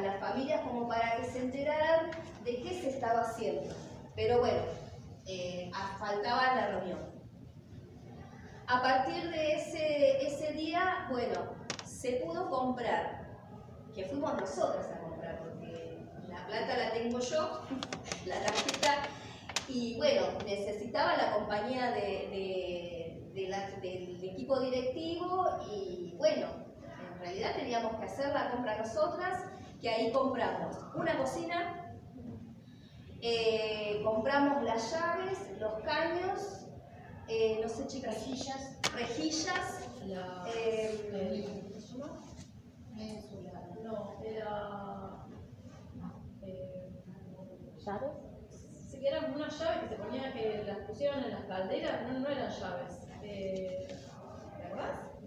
las 0.02 0.20
familias 0.22 0.62
como 0.62 0.88
para 0.88 1.18
que 1.18 1.26
se 1.26 1.40
enteraran 1.40 2.12
de 2.46 2.62
qué 2.62 2.70
se 2.70 2.90
estaba 2.90 3.24
haciendo. 3.24 3.76
Pero 4.16 4.40
bueno, 4.40 4.62
eh, 5.28 5.70
faltaba 6.00 6.56
la 6.56 6.68
reunión. 6.68 7.00
A 8.68 8.82
partir 8.82 9.30
de 9.30 9.56
ese, 9.56 10.26
ese 10.26 10.54
día, 10.54 11.08
bueno, 11.10 11.58
se 11.84 12.14
pudo 12.24 12.50
comprar, 12.50 13.28
que 13.94 14.06
fuimos 14.06 14.34
nosotras 14.40 14.90
a 14.94 15.00
comprar, 15.00 15.40
porque 15.40 16.06
la 16.30 16.46
plata 16.48 16.78
la 16.78 16.94
tengo 16.94 17.20
yo, 17.20 17.62
la 18.26 18.42
tarjeta, 18.44 19.10
y 19.68 19.98
bueno, 19.98 20.28
necesitaba 20.46 21.18
la 21.18 21.34
compañía 21.34 21.92
de 21.92 22.99
del 23.48 24.24
equipo 24.24 24.60
directivo 24.60 25.60
y 25.72 26.14
bueno, 26.18 26.48
en 27.14 27.20
realidad 27.20 27.56
teníamos 27.56 27.96
que 27.96 28.06
hacer 28.06 28.34
la 28.34 28.52
compra 28.52 28.78
nosotras, 28.78 29.44
que 29.82 29.90
ahí 29.90 30.12
compramos 30.12 30.78
una 30.96 31.18
cocina, 31.18 31.96
eh, 33.22 34.02
compramos 34.04 34.64
las 34.64 34.92
llaves, 34.92 35.40
los 35.60 35.82
caños, 35.84 36.66
eh, 37.28 37.60
no 37.62 37.70
sé 37.70 37.88
chicas, 37.88 38.16
rejillas, 38.16 38.78
rejillas 38.94 39.88
eh, 40.06 41.10
no, 43.84 44.22
era... 44.24 45.26
¿Llaves? 47.86 48.12
Sí, 48.90 49.08
eran 49.08 49.34
unas 49.34 49.58
llaves 49.58 49.84
que 49.84 49.90
se 49.90 49.96
ponía 49.96 50.34
que 50.34 50.64
las 50.66 50.80
pusieron 50.80 51.24
en 51.24 51.32
las 51.32 51.46
calderas, 51.46 52.02
no, 52.12 52.20
no 52.20 52.28
eran 52.28 52.52
llaves 52.52 52.99
de, 53.30 53.88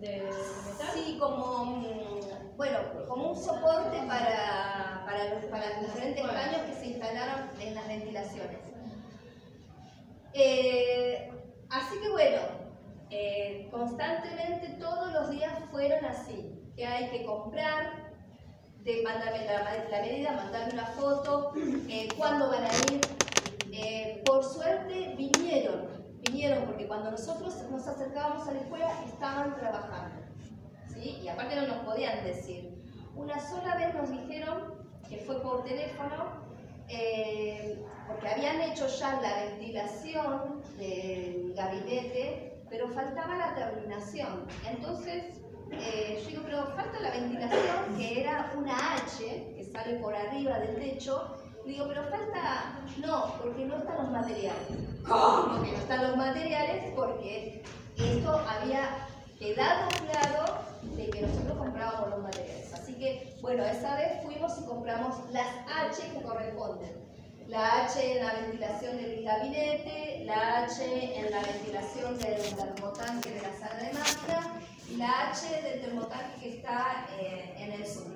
De 0.01 0.23
metal. 0.23 0.89
Sí, 0.95 1.17
como, 1.19 1.83
bueno, 2.57 2.79
como 3.09 3.33
un 3.33 3.37
soporte 3.37 3.99
para, 4.07 5.05
para, 5.07 5.35
los, 5.35 5.45
para 5.45 5.81
los 5.81 5.93
diferentes 5.93 6.27
caños 6.27 6.63
que 6.67 6.75
se 6.75 6.87
instalaron 6.87 7.51
en 7.61 7.75
las 7.75 7.89
ventilaciones. 7.89 8.59
Eh, 10.35 11.31
así 11.71 12.01
que 12.01 12.09
bueno, 12.11 12.39
eh, 13.11 13.69
constantemente 13.71 14.69
todos 14.81 15.13
los 15.13 15.31
días 15.31 15.53
fueron 15.71 16.05
así, 16.05 16.51
que 16.75 16.87
hay 16.87 17.09
que 17.11 17.25
comprar, 17.25 18.11
de 18.83 19.03
mandarme 19.03 19.45
la, 19.45 20.01
medida, 20.01 20.33
mandarme 20.33 20.73
una 20.73 20.87
foto, 20.87 21.53
eh, 21.89 22.09
cuándo 22.17 22.49
van 22.49 22.65
a 22.65 22.71
ir. 22.93 24.23
por 24.25 24.43
suerte 24.43 25.15
vinieron, 25.17 26.02
vinieron 26.33 26.65
porque 26.65 26.87
cuando 26.87 27.11
nosotros 27.11 27.55
nos 27.71 27.87
acercábamos 27.87 28.49
a 28.49 28.53
la 28.53 28.61
escuela 28.61 28.91
estaban 29.05 29.55
trabajando. 29.57 30.17
¿sí? 30.89 31.21
Y 31.23 31.29
aparte 31.29 31.57
no 31.57 31.67
nos 31.69 31.85
podían 31.85 32.25
decir. 32.25 32.71
Una 33.15 33.39
sola 33.39 33.77
vez 33.77 33.95
nos 33.95 34.11
dijeron, 34.11 34.75
que 35.09 35.19
fue 35.19 35.41
por 35.43 35.65
teléfono, 35.65 36.43
eh, 36.89 37.85
porque 38.09 38.29
habían 38.29 38.61
hecho 38.63 38.87
ya 38.87 39.21
la 39.21 39.45
ventilación 39.45 40.63
del 40.79 41.53
gabinete, 41.55 42.63
pero 42.71 42.89
faltaba 42.89 43.37
la 43.37 43.55
terminación. 43.55 44.47
Entonces, 44.67 45.25
eh, 45.71 46.19
yo 46.23 46.29
digo, 46.31 46.43
pero 46.45 46.67
falta 46.69 46.99
la 47.01 47.11
ventilación, 47.11 47.97
que 47.99 48.21
era 48.23 48.53
una 48.57 48.95
H 48.95 49.53
que 49.55 49.65
sale 49.65 49.97
por 49.97 50.15
arriba 50.15 50.59
del 50.61 50.77
techo, 50.77 51.37
Digo, 51.65 51.87
pero 51.89 52.03
falta, 52.05 52.81
no, 52.99 53.35
porque 53.41 53.65
no 53.65 53.77
están 53.77 53.97
los 53.97 54.11
materiales. 54.11 54.79
¿Cómo 55.07 55.63
que 55.63 55.73
no 55.73 55.79
están 55.79 56.03
los 56.03 56.17
materiales? 56.17 56.93
Porque 56.97 57.63
esto 57.97 58.41
había 58.49 59.07
quedado 59.39 59.89
claro 60.11 60.59
de 60.97 61.11
que 61.11 61.23
nosotros 61.23 61.59
comprábamos 61.59 62.11
los 62.11 62.23
materiales. 62.23 62.75
Así 62.75 62.95
que, 62.95 63.37
bueno, 63.41 63.65
esa 63.65 63.97
vez 63.97 64.23
fuimos 64.25 64.59
y 64.59 64.65
compramos 64.65 65.15
las 65.31 65.49
H 65.69 66.03
que 66.13 66.23
corresponden. 66.23 67.03
La 67.49 67.85
H 67.85 68.19
en 68.19 68.25
la 68.25 68.33
ventilación 68.35 68.97
del 68.97 69.25
gabinete, 69.25 70.23
la 70.25 70.65
H 70.65 71.19
en 71.19 71.31
la 71.31 71.43
ventilación 71.43 72.19
del 72.19 72.41
termotanque 72.57 73.31
de 73.31 73.43
la 73.43 73.53
sala 73.59 73.83
de 73.83 73.93
máquina 73.93 74.61
y 74.89 74.97
la 74.97 75.31
H 75.31 75.63
del 75.63 75.81
termotanque 75.81 76.41
que 76.41 76.57
está 76.57 77.07
eh, 77.21 77.55
en 77.59 77.73
el 77.73 77.87
sur. 77.87 78.13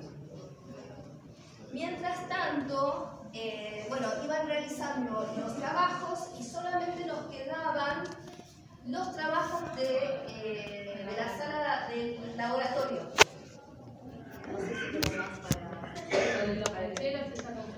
Mientras 1.71 2.27
tanto, 2.29 3.16
eh, 3.33 3.85
bueno, 3.89 4.07
iban 4.23 4.47
realizando 4.47 5.27
los 5.39 5.55
trabajos 5.57 6.29
y 6.39 6.43
solamente 6.43 7.05
nos 7.05 7.25
quedaban 7.27 8.03
los 8.87 9.15
trabajos 9.15 9.75
de, 9.75 9.97
eh, 10.27 11.05
la 11.17 11.37
sala 11.37 11.89
del 11.89 12.37
laboratorio. 12.37 13.01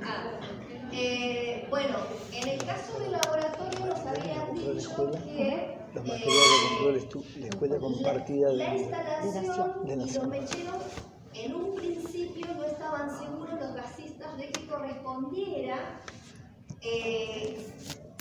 Ah, 0.03 0.39
eh, 0.91 1.67
bueno, 1.69 1.97
en 2.31 2.47
el 2.47 2.63
caso 2.65 2.99
del 2.99 3.11
laboratorio 3.11 3.85
nos 3.85 3.99
habían 3.99 4.55
dicho 4.55 5.11
que 5.25 5.77
la 8.53 8.75
instalación 8.75 9.73
y 9.87 9.95
los 9.95 10.27
mecheros 10.27 10.83
en 11.33 11.55
un 11.55 11.75
principio 11.75 12.47
no 12.55 12.63
estaban 12.63 13.17
seguros 13.17 13.48
de 14.37 14.51
que 14.51 14.67
correspondiera 14.67 15.99
eh, 16.81 17.67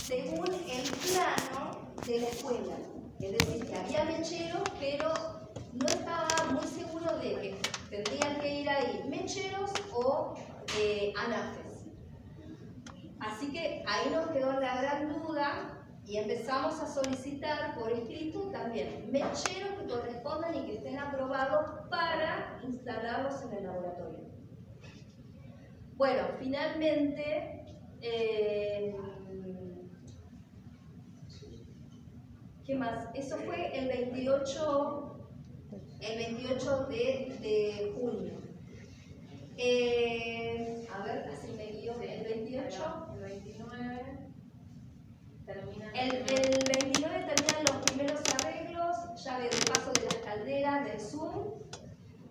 según 0.02 0.46
el 0.46 0.82
plano 0.90 1.92
de 2.06 2.20
la 2.20 2.28
escuela. 2.28 2.76
Es 3.20 3.32
decir, 3.32 3.66
que 3.66 3.76
había 3.76 4.04
mecheros, 4.04 4.62
pero 4.80 5.12
no 5.74 5.86
estaba 5.86 6.28
muy 6.52 6.66
seguro 6.66 7.18
de 7.18 7.34
que 7.34 7.60
tendrían 7.90 8.40
que 8.40 8.60
ir 8.60 8.70
ahí 8.70 9.04
mecheros 9.08 9.70
o 9.92 10.34
eh, 10.78 11.12
anafes. 11.18 11.84
Así 13.20 13.52
que 13.52 13.84
ahí 13.86 14.10
nos 14.10 14.28
quedó 14.30 14.52
la 14.60 14.80
gran 14.80 15.08
duda 15.12 15.84
y 16.06 16.16
empezamos 16.16 16.80
a 16.80 16.86
solicitar 16.86 17.74
por 17.78 17.92
escrito 17.92 18.50
también 18.50 19.10
mecheros 19.12 19.78
que 19.78 19.86
correspondan 19.86 20.54
y 20.54 20.66
que 20.66 20.76
estén 20.76 20.98
aprobados 20.98 21.88
para 21.90 22.60
instalarlos 22.62 23.42
en 23.42 23.58
el 23.58 23.64
laboratorio. 23.64 24.27
Bueno, 25.98 26.28
finalmente, 26.38 27.64
eh, 28.00 28.94
¿qué 32.64 32.74
más? 32.76 33.08
Eso 33.14 33.36
fue 33.38 33.76
el 33.76 33.88
28, 33.88 35.28
el 36.00 36.18
28 36.18 36.86
de, 36.86 37.36
de 37.40 37.92
junio. 37.96 38.34
Eh, 39.56 40.86
a 40.94 41.02
ver, 41.02 41.28
así 41.32 41.48
me 41.56 41.66
guío, 41.66 42.00
el 42.00 42.22
28. 42.22 43.06
El 43.14 43.20
29 43.20 44.30
termina. 45.46 45.92
El, 45.94 46.14
el 46.14 46.64
29 46.80 47.26
terminan 47.34 47.64
los 47.66 47.76
primeros 47.90 48.20
arreglos, 48.36 49.24
llave 49.24 49.50
de 49.50 49.72
paso 49.72 49.92
de 49.94 50.04
las 50.04 50.14
calderas 50.18 50.84
del 50.84 51.00
Zoom, 51.00 51.67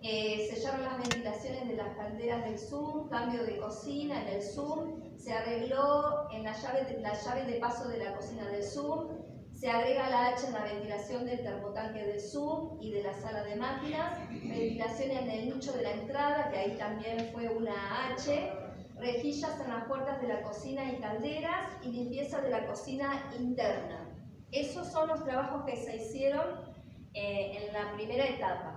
eh, 0.10 0.48
sellaron 0.50 0.84
las 0.84 1.00
ventilaciones 1.00 1.68
de 1.68 1.76
las 1.76 1.94
calderas 1.98 2.46
del 2.46 2.58
Zoom, 2.58 3.10
cambio 3.10 3.44
de 3.44 3.58
cocina 3.58 4.22
en 4.22 4.36
el 4.36 4.42
Zoom, 4.42 5.18
se 5.18 5.34
arregló 5.34 6.32
en 6.32 6.46
la 6.46 6.54
llave, 6.54 6.86
de, 6.86 7.02
la 7.02 7.14
llave 7.14 7.44
de 7.44 7.60
paso 7.60 7.90
de 7.90 7.98
la 7.98 8.16
cocina 8.16 8.48
del 8.48 8.64
Zoom, 8.64 9.10
se 9.52 9.70
agrega 9.70 10.10
la 10.10 10.28
H 10.28 10.48
en 10.48 10.54
la 10.54 10.64
ventilación 10.64 11.26
del 11.26 11.44
termotanque 11.44 12.06
del 12.06 12.22
Zoom 12.22 12.80
y 12.80 12.92
de 12.92 13.04
la 13.04 13.14
sala 13.16 13.44
de 13.44 13.58
máquinas, 13.58 14.18
ventilación 14.30 15.12
en 15.12 15.30
el 15.30 15.46
nicho 15.54 15.74
de 15.74 15.84
la 15.84 15.92
entrada, 15.92 16.52
que 16.52 16.58
ahí 16.58 16.78
también 16.78 17.30
fue 17.34 17.50
una 17.50 18.14
H, 18.14 18.50
rejillas 19.00 19.60
en 19.60 19.70
las 19.70 19.84
puertas 19.88 20.22
de 20.22 20.30
la 20.30 20.42
cocina 20.42 20.90
y 20.90 21.02
calderas 21.02 21.68
y 21.84 21.90
limpieza 21.90 22.40
de 22.40 22.50
la 22.52 22.66
cocina 22.66 23.30
interna. 23.38 24.08
Esos 24.54 24.88
son 24.88 25.10
los 25.10 25.22
trabajos 25.26 25.66
que 25.66 25.76
se 25.76 25.98
hicieron 25.98 26.46
eh, 27.14 27.58
en 27.68 27.74
la 27.74 27.92
primera 27.94 28.26
etapa. 28.26 28.77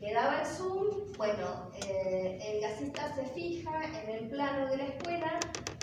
Quedaba 0.00 0.42
el 0.42 0.46
Zoom, 0.46 1.12
bueno, 1.16 1.72
eh, 1.84 2.38
el 2.40 2.60
gasista 2.60 3.12
se 3.16 3.24
fija 3.26 3.82
en 3.82 4.10
el 4.10 4.28
plano 4.28 4.70
de 4.70 4.76
la 4.76 4.84
escuela, 4.84 5.40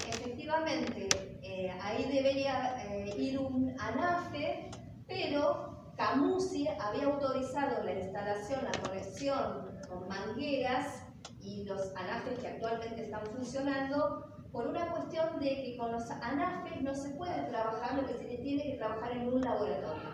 efectivamente 0.07 1.09
eh, 1.43 1.69
ahí 1.81 2.09
debería 2.09 2.81
eh, 2.85 3.13
ir 3.17 3.37
un 3.37 3.75
ANAFE, 3.77 4.71
pero 5.05 5.91
Camusi 5.97 6.65
había 6.79 7.07
autorizado 7.07 7.83
la 7.83 7.91
instalación, 7.91 8.63
la 8.63 8.87
conexión 8.87 9.81
con 9.89 10.07
mangueras 10.07 11.03
y 11.41 11.65
los 11.65 11.93
ANAFES 11.97 12.39
que 12.39 12.47
actualmente 12.47 13.03
están 13.03 13.25
funcionando 13.27 14.45
por 14.53 14.67
una 14.67 14.91
cuestión 14.91 15.39
de 15.39 15.49
que 15.61 15.77
con 15.77 15.91
los 15.91 16.09
ANAFES 16.09 16.81
no 16.81 16.95
se 16.95 17.09
puede 17.11 17.49
trabajar 17.49 17.95
lo 17.95 18.07
que 18.07 18.13
se 18.13 18.37
tiene 18.37 18.63
que 18.63 18.77
trabajar 18.77 19.11
en 19.11 19.27
un 19.27 19.41
laboratorio. 19.41 20.09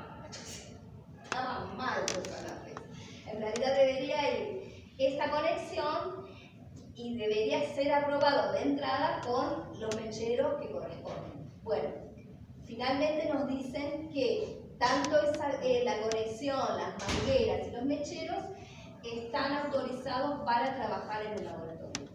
Estaban 1.24 1.78
mal 1.78 2.02
los 2.02 2.28
ANAFES. 2.28 2.61
En 3.32 3.42
realidad 3.42 3.76
debería 3.76 4.40
ir 4.40 4.94
esta 4.98 5.32
conexión 5.32 6.26
y 6.96 7.18
debería 7.18 7.64
ser 7.74 7.94
aprobado 7.94 8.54
de 8.54 8.62
entrada 8.62 9.22
con 9.26 9.80
los 9.80 9.96
mecheros 9.96 10.62
que 10.62 10.72
corresponden. 10.72 11.50
Bueno, 11.64 11.90
finalmente 12.66 13.30
nos 13.34 13.48
dicen 13.48 14.10
que 14.10 14.62
tanto 14.78 15.22
esa, 15.22 15.62
eh, 15.64 15.84
la 15.84 16.02
conexión, 16.02 16.58
las 16.58 16.96
mangueras 17.00 17.68
y 17.68 17.72
los 17.72 17.84
mecheros 17.84 18.44
están 19.04 19.54
autorizados 19.54 20.42
para 20.46 20.76
trabajar 20.76 21.26
en 21.26 21.34
el 21.34 21.46
laboratorio. 21.46 22.10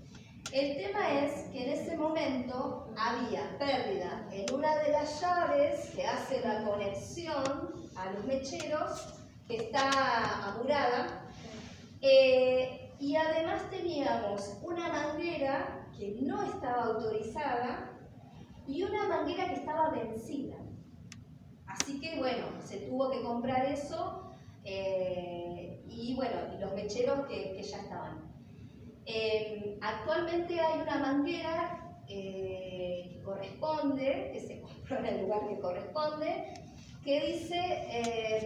El 0.53 0.77
tema 0.77 1.21
es 1.21 1.49
que 1.51 1.65
en 1.65 1.73
ese 1.73 1.97
momento 1.97 2.89
había 2.97 3.59
pérdida 3.59 4.27
en 4.33 4.55
una 4.55 4.77
de 4.83 4.93
las 4.93 5.21
llaves 5.21 5.91
que 5.95 6.07
hace 6.07 6.41
la 6.41 6.63
conexión 6.65 7.73
a 7.97 8.11
los 8.13 8.25
mecheros, 8.25 9.16
está 9.49 10.49
amurada, 10.49 11.31
eh, 12.01 12.95
y 12.99 13.17
además 13.17 13.71
teníamos 13.71 14.59
una 14.63 14.89
manguera 14.89 15.87
que 15.97 16.19
no 16.23 16.43
estaba 16.43 16.85
autorizada 16.85 17.93
y 18.67 18.83
una 18.83 19.09
manguera 19.09 19.49
que 19.49 19.55
estaba 19.55 19.91
vencida. 19.91 20.57
Así 21.67 22.01
que 22.01 22.19
bueno, 22.19 22.47
se 22.65 22.79
tuvo 22.79 23.11
que 23.11 23.23
comprar 23.23 23.67
eso 23.67 24.33
eh, 24.65 25.85
y 25.89 26.15
bueno, 26.17 26.37
y 26.55 26.61
los 26.61 26.75
mecheros 26.75 27.27
que, 27.27 27.53
que 27.55 27.63
ya 27.63 27.79
estaban. 27.79 28.27
Eh, 29.07 29.79
actualmente 29.81 30.59
hay 30.59 30.81
una 30.81 30.99
manguera 30.99 32.03
que 32.09 33.21
corresponde, 33.25 34.31
que 34.33 34.41
se 34.41 34.61
compró 34.61 34.99
en 34.99 35.07
el 35.07 35.23
lugar 35.23 35.49
que 35.49 35.61
corresponde, 35.61 36.55
que 37.07 37.21
dice 37.21 37.57
eh, 37.57 38.43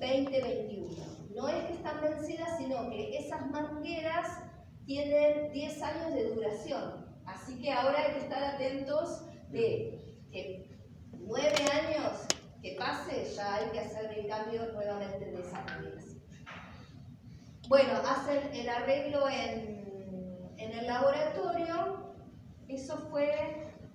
2020-2021. 0.00 1.34
No 1.36 1.48
es 1.48 1.64
que 1.66 1.72
están 1.74 2.00
vencidas, 2.02 2.58
sino 2.58 2.90
que 2.90 3.16
esas 3.16 3.48
mangueras 3.48 4.40
tienen 4.84 5.52
10 5.52 5.82
años 5.82 6.14
de 6.14 6.34
duración. 6.34 7.06
Así 7.26 7.62
que 7.62 7.70
ahora 7.70 8.00
hay 8.00 8.14
que 8.14 8.18
estar 8.18 8.42
atentos 8.42 9.24
de 9.50 10.18
que 10.32 10.68
9 11.12 11.48
años 11.72 12.26
que 12.60 12.72
pase, 12.72 13.24
ya 13.36 13.54
hay 13.54 13.70
que 13.70 13.80
hacer 13.80 14.18
el 14.18 14.26
cambio 14.26 14.72
nuevamente 14.72 15.24
de 15.24 15.40
esas 15.40 15.64
mangueras. 15.64 16.16
Bueno, 17.68 17.92
hacen 18.04 18.52
el 18.52 18.68
arreglo 18.68 19.28
en, 19.28 20.50
en 20.56 20.72
el 20.72 20.86
laboratorio. 20.88 22.16
Eso 22.66 22.96
fue, 23.10 23.30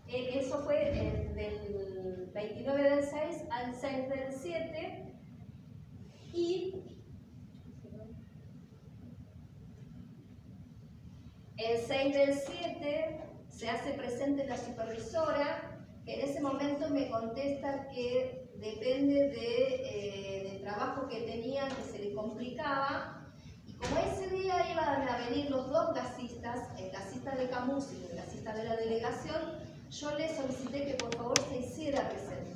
eh, 0.07 0.39
eso 0.39 0.63
fue 0.63 0.97
eh, 0.97 1.29
del 1.35 1.98
29 2.33 2.89
del 2.89 3.03
6 3.03 3.43
al 3.51 3.75
6 3.75 4.09
del 4.09 4.33
7. 4.33 5.15
Y 6.33 6.75
el 11.57 11.77
6 11.79 12.13
del 12.13 12.33
7 12.33 13.21
se 13.49 13.69
hace 13.69 13.93
presente 13.93 14.45
la 14.45 14.57
supervisora, 14.57 15.85
que 16.05 16.15
en 16.15 16.29
ese 16.29 16.39
momento 16.39 16.89
me 16.89 17.09
contesta 17.09 17.89
que 17.89 18.49
depende 18.55 19.29
de, 19.29 19.75
eh, 19.83 20.49
del 20.51 20.61
trabajo 20.61 21.07
que 21.07 21.21
tenía, 21.21 21.67
que 21.67 21.91
se 21.91 21.99
le 21.99 22.13
complicaba, 22.13 23.19
como 23.79 23.97
ese 23.97 24.27
día 24.29 24.71
iban 24.71 25.07
a 25.07 25.17
venir 25.29 25.49
los 25.49 25.69
dos 25.69 25.93
gasistas, 25.93 26.67
el 26.77 26.91
gasista 26.91 27.35
de 27.35 27.49
Camus 27.49 27.93
y 27.93 28.05
el 28.11 28.17
gasista 28.17 28.53
de 28.53 28.63
la 28.65 28.75
delegación, 28.75 29.59
yo 29.89 30.17
le 30.17 30.35
solicité 30.35 30.85
que 30.85 30.93
por 30.95 31.15
favor 31.15 31.39
se 31.49 31.57
hiciera 31.57 32.09
presente. 32.09 32.51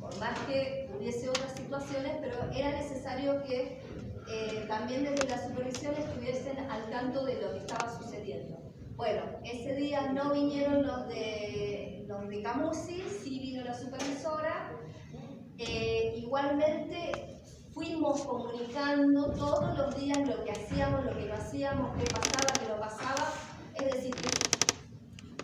Por 0.00 0.16
más 0.18 0.38
que 0.40 0.88
hubiese 0.96 1.28
otras 1.28 1.52
situaciones, 1.56 2.12
pero 2.20 2.36
era 2.52 2.70
necesario 2.70 3.42
que 3.44 3.80
eh, 4.28 4.64
también 4.68 5.04
desde 5.04 5.28
la 5.28 5.46
supervisión 5.46 5.94
estuviesen 5.94 6.58
al 6.70 6.90
tanto 6.90 7.24
de 7.24 7.40
lo 7.40 7.52
que 7.52 7.58
estaba 7.58 7.96
sucediendo. 7.98 8.66
Bueno, 8.96 9.22
ese 9.44 9.74
día 9.74 10.12
no 10.12 10.32
vinieron 10.32 10.86
los 10.86 11.06
de, 11.08 12.04
los 12.08 12.28
de 12.28 12.42
Camusi, 12.42 13.04
sí 13.22 13.38
vino 13.40 13.62
la 13.62 13.74
supervisora. 13.74 14.72
Eh, 15.58 16.14
igualmente 16.16 17.42
fuimos 17.72 18.22
comunicando 18.22 19.32
todos 19.32 19.76
los 19.76 19.96
días 19.96 20.18
lo 20.26 20.42
que 20.44 20.52
hacíamos, 20.52 21.04
lo 21.04 21.14
que 21.16 21.26
no 21.26 21.34
hacíamos, 21.34 21.96
qué 21.98 22.04
pasaba, 22.10 22.52
qué 22.58 22.68
no 22.68 22.80
pasaba. 22.80 23.32
Es 23.74 23.92
decir, 23.92 24.14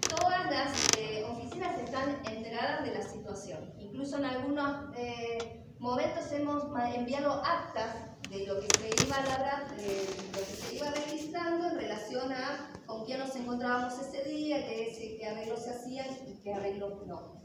todas 0.09 0.50
las 0.50 0.98
eh, 0.98 1.24
oficinas 1.31 1.78
están 1.78 2.22
enteradas 2.24 2.85
de 2.85 2.94
la 2.94 3.02
situación. 3.42 3.72
Incluso 3.78 4.18
en 4.18 4.24
algunos 4.24 4.96
eh, 4.96 5.64
momentos 5.78 6.31
hemos 6.33 6.64
enviado 6.94 7.42
actas 7.44 7.96
de 8.31 8.46
lo 8.46 8.61
que 8.61 8.68
se 8.78 9.05
iba 9.05 9.16
a 9.16 9.26
labrar, 9.26 9.66
lo 9.70 10.40
que 10.40 10.57
se 10.57 10.74
iba 10.76 10.90
registrando 10.90 11.68
en 11.68 11.76
relación 11.76 12.33
a 12.33 12.72
con 12.87 13.05
quién 13.05 13.18
nos 13.18 13.35
encontrábamos 13.37 13.94
ese 13.98 14.28
día, 14.28 14.66
qué, 14.66 15.16
qué 15.18 15.26
arreglos 15.26 15.62
se 15.62 15.70
hacían 15.70 16.07
y 16.26 16.42
qué 16.42 16.55
arreglos 16.55 17.07
no. 17.07 17.42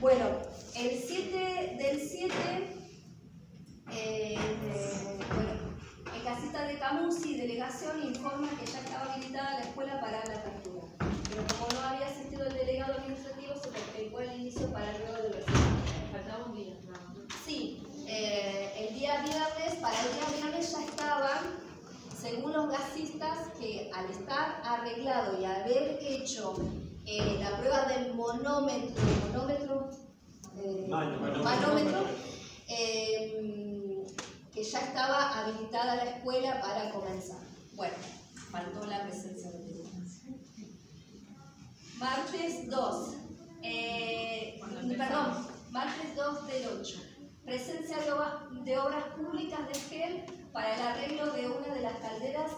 Bueno, 0.00 0.24
el 0.76 0.98
7 0.98 1.76
del 1.78 2.00
7 2.00 2.34
eh, 3.92 4.38
bueno, 5.34 5.50
el 6.16 6.24
casista 6.24 6.66
de 6.66 6.78
Camusi, 6.78 7.36
delegación, 7.36 8.02
informa 8.02 8.48
que 8.58 8.66
ya 8.66 8.80
estaba 8.80 9.12
habilitada 9.12 9.58
la 9.58 9.60
escuela 9.60 10.00
para 10.00 10.24
la 10.24 10.34
apertura. 10.34 10.86
Pero 11.28 11.42
como 11.58 11.72
no 11.72 11.88
había 11.88 12.06
asistido 12.06 12.46
el 12.46 12.54
delegado, 12.54 12.94
el 13.98 14.10
cual 14.10 14.40
inicio 14.40 14.72
para 14.72 14.98
luego 14.98 15.22
de 15.22 15.28
versículo. 15.28 15.64
Faltaba 16.12 16.44
un 16.46 16.56
día. 16.56 16.74
Sí, 17.44 17.82
eh, 18.06 18.72
el 18.78 18.94
día 18.94 19.22
viernes, 19.22 19.80
para 19.80 19.96
el 20.00 20.12
día 20.14 20.42
viernes 20.42 20.72
ya 20.72 20.84
estaban, 20.84 21.38
según 22.20 22.52
los 22.52 22.68
gasistas, 22.68 23.48
que 23.58 23.90
al 23.94 24.10
estar 24.10 24.60
arreglado 24.64 25.40
y 25.40 25.44
haber 25.44 25.98
hecho 26.02 26.54
eh, 27.06 27.38
la 27.40 27.58
prueba 27.58 27.84
del 27.86 28.14
monómetro, 28.14 29.02
monómetro, 29.26 29.90
eh, 30.56 30.86
manómetro 30.88 32.04
que 34.54 34.62
ya 34.62 34.80
estaba 34.80 35.40
habilitada 35.40 35.96
la 35.96 36.04
escuela 36.04 36.60
para 36.60 36.92
comenzar. 36.92 37.40
Bueno, 37.74 37.94
faltó 38.50 38.86
la 38.86 39.02
presencia 39.02 39.50
de 39.50 39.84
Martes 41.98 42.70
2 42.70 43.23
eh, 43.64 44.60
perdón, 44.98 45.46
martes 45.70 46.14
2 46.14 46.46
del 46.46 46.66
8. 46.80 46.98
Presencia 47.44 47.98
de 47.98 48.78
obras, 48.78 49.04
públicas 49.16 49.60
de 49.68 49.74
GEL 49.74 50.24
para 50.52 50.74
el 50.74 50.80
arreglo 50.80 51.32
de 51.32 51.48
una 51.48 51.74
de 51.74 51.80
las 51.80 51.96
calderas 51.98 52.50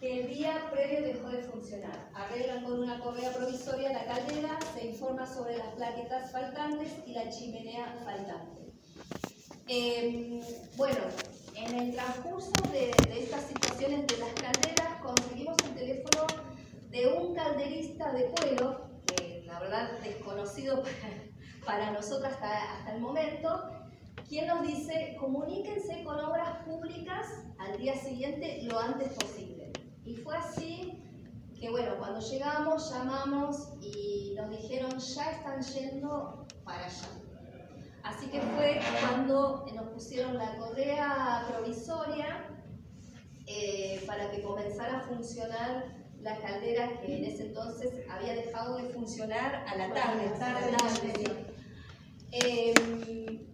que 0.00 0.20
el 0.20 0.28
día 0.28 0.70
previo 0.72 1.02
dejó 1.02 1.28
de 1.28 1.42
funcionar. 1.42 2.10
Arreglan 2.14 2.64
con 2.64 2.80
una 2.80 2.98
correa 3.00 3.32
provisoria 3.32 3.92
la 3.92 4.06
caldera, 4.06 4.58
se 4.74 4.86
informa 4.86 5.26
sobre 5.26 5.58
las 5.58 5.68
plaquetas 5.74 6.32
faltantes 6.32 6.92
y 7.06 7.12
la 7.12 7.28
chimenea 7.30 8.00
faltante. 8.04 8.72
Em, 9.68 10.40
bueno, 10.76 11.00
en 11.54 11.78
el 11.78 11.94
transcurso 11.94 12.52
de, 12.72 12.92
de 13.08 13.22
estas 13.22 13.46
situaciones 13.46 14.06
de 14.06 14.18
las 14.18 14.32
calderas 14.34 15.00
conseguimos 15.02 15.56
el 15.64 15.74
teléfono 15.74 16.26
de 16.90 17.06
un 17.06 17.34
calderista 17.34 18.12
de 18.12 18.24
pueblo, 18.24 18.91
la 19.52 19.60
verdad 19.60 20.00
desconocido 20.02 20.82
para, 21.66 21.90
nosotros 21.90 22.32
hasta, 22.32 22.72
hasta 22.72 22.94
el 22.94 23.00
momento, 23.02 23.70
quien 24.26 24.46
nos 24.46 24.62
dice, 24.62 25.14
comuníquense 25.20 26.02
con 26.04 26.18
obras 26.20 26.64
públicas 26.64 27.26
al 27.58 27.76
día 27.76 27.94
siguiente 27.94 28.62
lo 28.62 28.78
antes 28.78 29.12
posible. 29.12 29.72
Y 30.04 30.16
fue 30.16 30.36
así 30.36 31.02
que, 31.60 31.70
bueno, 31.70 31.98
cuando 31.98 32.20
llegamos, 32.20 32.90
llamamos 32.90 33.74
y 33.82 34.34
nos 34.36 34.50
dijeron, 34.50 34.98
ya 34.98 35.30
están 35.30 35.62
yendo 35.62 36.46
para 36.64 36.86
allá. 36.86 37.08
Así 38.04 38.28
que 38.28 38.40
fue 38.40 38.80
cuando 39.00 39.66
nos 39.74 39.88
pusieron 39.90 40.38
la 40.38 40.56
correa 40.56 41.46
provisoria 41.48 42.48
eh, 43.46 44.02
para 44.06 44.30
que 44.30 44.42
comenzara 44.42 44.98
a 44.98 45.02
funcionar 45.02 46.01
la 46.22 46.38
caldera 46.38 47.00
que 47.00 47.18
en 47.18 47.24
ese 47.24 47.46
entonces 47.46 47.92
había 48.08 48.34
dejado 48.34 48.76
de 48.76 48.84
funcionar 48.90 49.64
a 49.66 49.76
la 49.76 49.92
tarde. 49.92 50.28
tarde, 50.38 50.72
tarde 50.72 51.46
eh, 52.30 53.48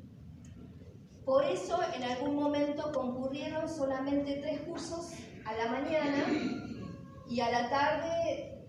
por 1.25 1.45
eso 1.45 1.79
en 1.95 2.03
algún 2.05 2.37
momento 2.37 2.93
concurrieron 2.93 3.69
solamente 3.69 4.37
tres 4.43 4.61
cursos 4.63 5.13
a 5.45 5.53
la 5.55 5.73
mañana 5.73 6.25
y 7.29 7.41
a 7.41 7.51
la 7.51 7.71
tarde 7.71 8.65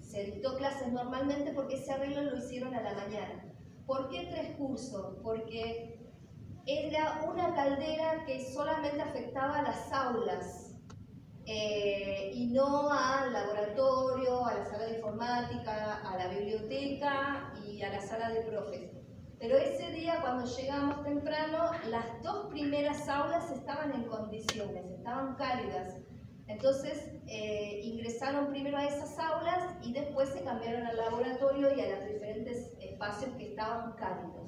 se 0.00 0.24
dictó 0.24 0.56
clases 0.56 0.92
normalmente 0.92 1.52
porque 1.52 1.76
ese 1.76 1.92
arreglo 1.92 2.22
lo 2.22 2.36
hicieron 2.36 2.74
a 2.74 2.82
la 2.82 2.94
mañana. 2.94 3.44
¿Por 3.86 4.08
qué 4.10 4.28
tres 4.30 4.56
cursos? 4.56 5.18
Porque 5.22 6.00
era 6.66 7.22
una 7.28 7.54
caldera 7.54 8.24
que 8.26 8.52
solamente 8.52 9.02
afectaba 9.02 9.58
a 9.58 9.62
las 9.62 9.92
aulas 9.92 10.69
eh, 11.52 12.30
y 12.32 12.46
no 12.46 12.92
al 12.92 13.32
laboratorio, 13.32 14.46
a 14.46 14.54
la 14.54 14.64
sala 14.66 14.86
de 14.86 14.98
informática, 14.98 16.00
a 16.08 16.16
la 16.16 16.28
biblioteca 16.28 17.52
y 17.66 17.82
a 17.82 17.90
la 17.90 18.00
sala 18.00 18.30
de 18.30 18.42
profes. 18.42 18.92
Pero 19.40 19.56
ese 19.56 19.90
día, 19.90 20.20
cuando 20.20 20.46
llegamos 20.46 21.02
temprano, 21.02 21.72
las 21.88 22.22
dos 22.22 22.46
primeras 22.50 23.08
aulas 23.08 23.50
estaban 23.50 23.92
en 23.92 24.04
condiciones, 24.04 24.84
estaban 24.96 25.34
cálidas. 25.34 25.96
Entonces 26.46 27.10
eh, 27.26 27.80
ingresaron 27.82 28.50
primero 28.50 28.78
a 28.78 28.84
esas 28.84 29.18
aulas 29.18 29.74
y 29.82 29.92
después 29.92 30.28
se 30.28 30.44
cambiaron 30.44 30.86
al 30.86 30.98
laboratorio 30.98 31.76
y 31.76 31.80
a 31.80 31.96
los 31.96 32.06
diferentes 32.06 32.74
espacios 32.78 33.34
que 33.36 33.48
estaban 33.48 33.94
cálidos. 33.94 34.39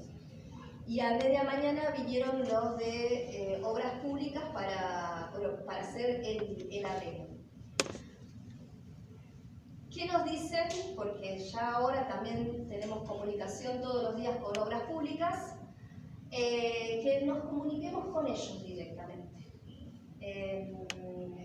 Y 0.86 1.00
a 1.00 1.16
media 1.16 1.44
mañana 1.44 1.90
vinieron 1.96 2.40
los 2.40 2.76
de 2.76 3.54
eh, 3.54 3.62
obras 3.64 4.00
públicas 4.00 4.42
para, 4.52 5.32
para 5.64 5.80
hacer 5.80 6.22
el, 6.24 6.68
el 6.70 6.86
arreglo. 6.86 7.32
¿Qué 9.90 10.06
nos 10.06 10.24
dicen? 10.24 10.68
Porque 10.96 11.38
ya 11.38 11.74
ahora 11.74 12.08
también 12.08 12.66
tenemos 12.68 13.06
comunicación 13.06 13.80
todos 13.82 14.02
los 14.02 14.16
días 14.16 14.36
con 14.38 14.58
obras 14.58 14.82
públicas, 14.82 15.56
eh, 16.30 17.00
que 17.02 17.26
nos 17.26 17.44
comuniquemos 17.44 18.06
con 18.08 18.26
ellos 18.26 18.64
directamente. 18.64 19.52
Eh, 20.20 20.72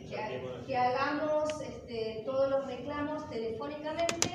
que, 0.10 0.66
que, 0.66 0.78
hagamos 0.78 1.60
este, 1.62 2.24
todos 2.26 2.50
los 2.50 2.66
reclamos 2.68 3.30
telefónicamente. 3.30 4.30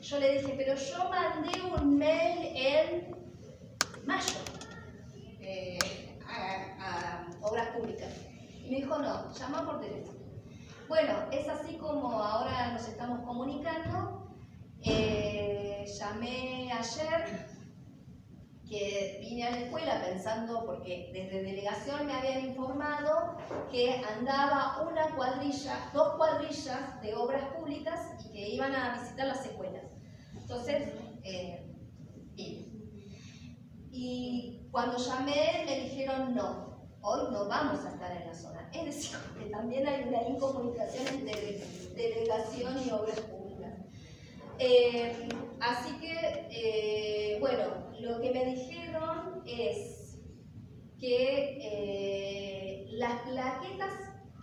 Yo 0.00 0.18
le 0.18 0.40
dije, 0.40 0.54
pero 0.56 0.74
yo 0.74 1.10
mandé 1.10 1.62
un 1.62 1.98
mail 1.98 2.56
en 2.56 3.17
mayo 4.08 4.40
eh, 5.40 6.18
a, 6.26 7.26
obras 7.42 7.68
públicas. 7.76 8.10
Y 8.64 8.70
me 8.70 8.76
dijo, 8.76 8.98
no, 8.98 9.32
llama 9.34 9.66
por 9.66 9.80
teléfono. 9.80 10.18
Bueno, 10.88 11.12
es 11.30 11.46
así 11.46 11.76
como 11.76 12.20
ahora 12.22 12.72
nos 12.72 12.88
estamos 12.88 13.20
comunicando. 13.20 14.34
Eh, 14.82 15.84
llamé 15.98 16.72
ayer 16.72 17.46
que 18.66 19.18
vine 19.20 19.46
a 19.46 19.50
la 19.50 19.58
escuela 19.58 20.02
pensando, 20.02 20.64
porque 20.64 21.10
desde 21.12 21.42
delegación 21.42 22.06
me 22.06 22.14
habían 22.14 22.46
informado 22.46 23.36
que 23.70 24.02
andaba 24.16 24.82
una 24.88 25.14
cuadrilla, 25.16 25.90
dos 25.92 26.16
cuadrillas 26.16 27.00
de 27.02 27.14
obras 27.14 27.44
públicas 27.54 28.00
y 28.24 28.32
que 28.32 28.48
iban 28.48 28.74
a 28.74 28.98
visitar 29.00 29.26
las 29.26 29.44
escuelas. 29.44 29.84
Entonces, 30.34 30.94
eh, 31.24 31.68
Y 33.90 34.68
cuando 34.70 34.98
llamé 34.98 35.64
me 35.66 35.80
dijeron 35.80 36.34
no, 36.34 36.68
hoy 37.00 37.32
no 37.32 37.48
vamos 37.48 37.84
a 37.84 37.90
estar 37.90 38.16
en 38.16 38.26
la 38.26 38.34
zona. 38.34 38.70
Es 38.72 38.84
decir, 38.84 39.18
que 39.38 39.50
también 39.50 39.86
hay 39.86 40.04
una 40.08 40.22
incomunicación 40.22 41.06
entre 41.08 41.62
delegación 41.94 42.76
y 42.86 42.90
obras 42.90 43.20
públicas. 43.20 43.74
Eh, 44.58 45.28
así 45.60 45.98
que, 46.00 46.48
eh, 46.50 47.36
bueno, 47.40 47.92
lo 48.00 48.20
que 48.20 48.32
me 48.32 48.44
dijeron 48.46 49.42
es 49.46 50.18
que 50.98 51.58
eh, 51.62 52.86
las 52.90 53.20
plaquetas 53.22 53.92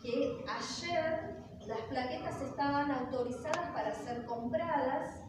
que 0.01 0.43
ayer, 0.47 1.43
las 1.67 1.81
plaquetas 1.89 2.41
estaban 2.41 2.91
autorizadas 2.91 3.71
para 3.73 3.93
ser 3.93 4.25
compradas 4.25 5.24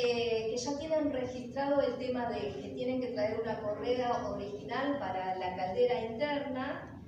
eh, 0.00 0.50
que 0.50 0.56
ya 0.56 0.78
tienen 0.78 1.12
registrado 1.12 1.80
el 1.80 1.98
tema 1.98 2.30
de 2.30 2.38
que 2.38 2.68
tienen 2.76 3.00
que 3.00 3.08
traer 3.08 3.40
una 3.40 3.60
correa 3.60 4.28
original 4.28 4.96
para 5.00 5.34
la 5.34 5.56
caldera 5.56 6.04
interna, 6.04 7.02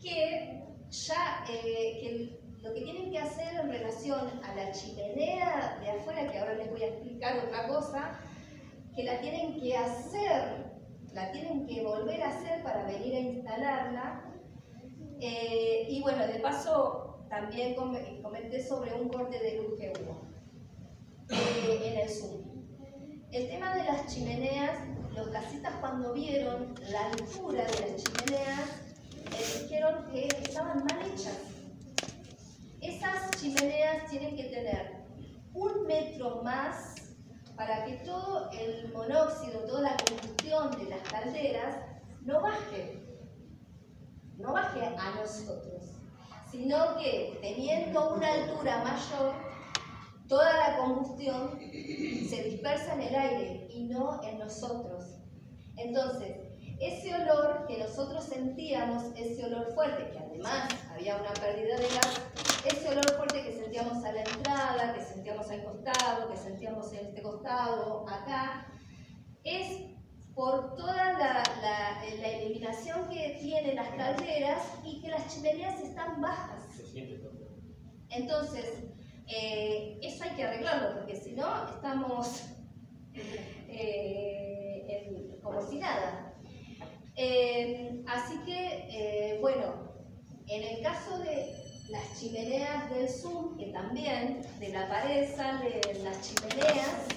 que 0.00 0.62
ya 0.90 1.44
eh, 1.50 1.98
que 2.00 2.40
lo 2.60 2.72
que 2.72 2.82
tienen 2.82 3.10
que 3.10 3.18
hacer 3.18 3.54
en 3.56 3.68
relación 3.68 4.30
a 4.44 4.54
la 4.54 4.70
chimenea 4.70 5.80
de 5.80 5.90
afuera, 5.90 6.30
que 6.30 6.38
ahora 6.38 6.54
les 6.54 6.70
voy 6.70 6.84
a 6.84 6.86
explicar 6.86 7.44
otra 7.44 7.66
cosa, 7.66 8.20
que 8.94 9.02
la 9.02 9.20
tienen 9.20 9.60
que 9.60 9.76
hacer, 9.76 10.66
la 11.12 11.32
tienen 11.32 11.66
que 11.66 11.82
volver 11.82 12.22
a 12.22 12.28
hacer 12.28 12.62
para 12.62 12.86
venir 12.86 13.16
a 13.16 13.18
instalarla. 13.18 14.24
Eh, 15.18 15.86
y 15.88 16.00
bueno, 16.00 16.28
de 16.28 16.38
paso 16.38 17.26
también 17.28 17.74
comenté 17.74 18.62
sobre 18.62 18.94
un 18.94 19.08
corte 19.08 19.40
de 19.40 19.56
luz 19.56 19.80
que 19.80 19.92
hubo. 19.98 20.21
Eh, 21.32 21.80
en 21.84 21.98
el 21.98 22.10
sur. 22.10 22.42
El 23.30 23.48
tema 23.48 23.74
de 23.74 23.84
las 23.84 24.12
chimeneas, 24.12 24.78
los 25.14 25.28
casistas 25.28 25.72
cuando 25.80 26.12
vieron 26.12 26.74
la 26.90 27.06
altura 27.06 27.64
de 27.64 27.80
las 27.80 28.04
chimeneas, 28.04 28.60
eh, 29.16 29.62
dijeron 29.62 30.04
que 30.12 30.26
estaban 30.26 30.84
mal 30.84 31.00
hechas. 31.06 31.38
Esas 32.82 33.30
chimeneas 33.40 34.10
tienen 34.10 34.36
que 34.36 34.44
tener 34.44 35.04
un 35.54 35.86
metro 35.86 36.42
más 36.42 36.96
para 37.56 37.86
que 37.86 37.94
todo 38.04 38.50
el 38.50 38.92
monóxido, 38.92 39.60
toda 39.60 39.82
la 39.82 39.96
combustión 39.96 40.70
de 40.72 40.90
las 40.90 41.00
calderas 41.08 41.76
no 42.22 42.42
baje, 42.42 43.02
no 44.36 44.52
baje 44.52 44.84
a 44.84 45.14
nosotros, 45.16 45.82
sino 46.50 46.98
que 46.98 47.38
teniendo 47.40 48.14
una 48.14 48.32
altura 48.32 48.84
mayor, 48.84 49.51
combustión 50.84 51.58
se 51.60 52.42
dispersa 52.44 52.94
en 52.94 53.00
el 53.02 53.14
aire 53.14 53.66
y 53.70 53.84
no 53.84 54.22
en 54.22 54.38
nosotros. 54.38 55.04
Entonces, 55.76 56.36
ese 56.80 57.14
olor 57.14 57.66
que 57.66 57.78
nosotros 57.78 58.24
sentíamos, 58.24 59.04
ese 59.16 59.44
olor 59.44 59.72
fuerte, 59.74 60.10
que 60.10 60.18
además 60.18 60.68
había 60.92 61.16
una 61.16 61.32
pérdida 61.34 61.76
de 61.76 61.84
gas, 61.88 62.20
ese 62.66 62.88
olor 62.90 63.10
fuerte 63.16 63.42
que 63.44 63.52
sentíamos 63.52 64.04
a 64.04 64.12
la 64.12 64.22
entrada, 64.22 64.94
que 64.94 65.02
sentíamos 65.02 65.48
al 65.50 65.64
costado, 65.64 66.28
que 66.30 66.36
sentíamos 66.36 66.92
en 66.92 67.06
este 67.06 67.22
costado, 67.22 68.04
acá, 68.08 68.66
es 69.44 69.90
por 70.34 70.74
toda 70.76 71.12
la, 71.12 71.42
la- 71.62 72.16
la 72.20 72.28
eliminación 72.28 73.08
que 73.10 73.38
tienen 73.40 73.76
las 73.76 73.88
calderas 73.90 74.62
y 74.84 75.00
que 75.02 75.08
las 75.08 75.32
chimeneas 75.34 75.80
están 75.80 76.20
bajas. 76.20 76.62
Se 76.76 76.86
siente 76.86 77.18
todo. 77.18 77.48
Entonces, 78.08 78.84
eh, 79.28 79.98
eso 80.02 80.24
hay 80.24 80.30
que 80.30 80.44
arreglarlo, 80.44 80.98
porque 80.98 81.16
si 81.16 81.32
no, 81.32 81.68
estamos 81.68 82.44
eh, 83.68 85.38
como 85.42 85.60
si 85.62 85.78
nada. 85.78 86.34
Eh, 87.16 88.02
así 88.06 88.38
que, 88.46 89.38
bueno, 89.40 89.92
en 90.48 90.62
el 90.62 90.82
caso 90.82 91.18
de 91.18 91.54
las 91.88 92.18
chimeneas 92.18 92.90
del 92.90 93.08
Zoom, 93.08 93.56
que 93.58 93.66
también 93.66 94.42
de 94.58 94.68
la 94.70 94.88
pared 94.88 95.28
salen 95.34 95.80
las 96.04 96.20
chimeneas, 96.22 97.08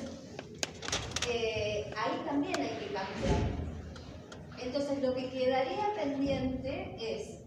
ahí 1.96 2.22
también 2.26 2.56
hay 2.60 2.78
que 2.78 2.94
cambiar. 2.94 3.56
Entonces, 4.62 5.02
lo 5.02 5.13
que 5.13 5.30
quedaría 5.30 5.94
pendiente 5.96 6.96
es 7.00 7.45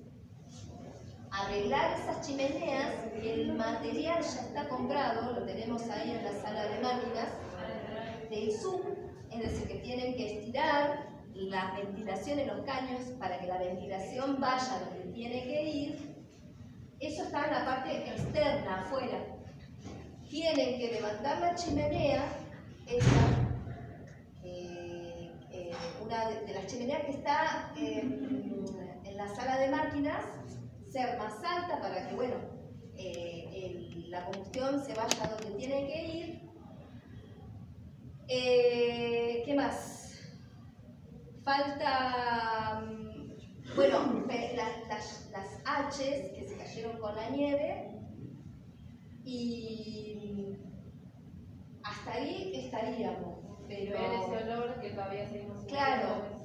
arreglar 1.31 1.99
esas 1.99 2.27
chimeneas, 2.27 2.95
el 3.23 3.55
material 3.55 4.23
ya 4.23 4.41
está 4.41 4.69
comprado, 4.69 5.33
lo 5.33 5.45
tenemos 5.45 5.83
ahí 5.91 6.13
en 6.13 6.25
la 6.25 6.33
sala 6.41 6.65
de 6.65 6.81
máquinas 6.81 7.29
del 8.31 8.53
Zoom, 8.53 8.81
es 9.31 9.41
decir, 9.41 9.69
que 9.69 9.79
tienen 9.81 10.17
que 10.17 10.39
estirar 10.39 11.09
la 11.35 11.73
ventilación 11.77 12.39
en 12.39 12.49
los 12.49 12.61
caños 12.65 13.03
para 13.19 13.39
que 13.39 13.47
la 13.47 13.59
ventilación 13.59 14.41
vaya 14.41 14.81
donde 14.81 15.13
tiene 15.13 15.45
que 15.45 15.63
ir. 15.63 16.19
Eso 17.01 17.23
está 17.25 17.45
en 17.45 17.53
la 17.53 17.65
parte 17.65 17.97
externa, 18.11 18.81
afuera. 18.81 19.25
Tienen 20.29 20.79
que 20.79 20.93
levantar 20.93 21.41
la 21.41 21.55
chimenea, 21.55 22.25
esa, 22.87 23.07
eh, 24.43 25.31
eh, 25.51 25.73
una 26.03 26.29
de, 26.29 26.41
de 26.45 26.55
las 26.55 26.67
chimeneas 26.67 27.05
que 27.05 27.13
está 27.13 27.73
eh, 27.77 28.01
en 29.05 29.17
la 29.17 29.29
sala 29.29 29.59
de 29.59 29.69
máquinas, 29.69 30.25
ser 30.91 31.19
más 31.19 31.43
alta 31.45 31.81
para 31.81 32.09
que, 32.09 32.15
bueno, 32.15 32.37
eh, 32.97 33.45
el- 33.55 34.11
la 34.11 34.25
combustión 34.27 34.83
se 34.85 34.95
vaya 34.95 35.29
donde 35.29 35.59
tiene 35.59 35.87
que 35.87 36.05
ir. 36.07 36.49
Eh, 38.29 39.43
¿Qué 39.45 39.55
más? 39.55 40.21
Falta, 41.45 42.83
mm, 42.87 43.75
bueno, 43.77 44.25
las, 44.89 45.31
las 45.31 45.63
H's 45.65 46.33
que 46.35 46.45
se 46.47 46.57
cayeron 46.57 46.99
con 46.99 47.17
la 47.17 47.31
nieve 47.31 47.95
y 49.25 50.57
hasta 51.83 52.13
ahí 52.13 52.53
estaríamos, 52.55 53.39
pero 53.67 53.93
Ver 53.93 54.13
ese 54.13 54.45
olor 54.53 54.81
que 54.81 54.91
todavía 54.91 55.29
seguimos 55.29 55.65
Claro. 55.65 56.39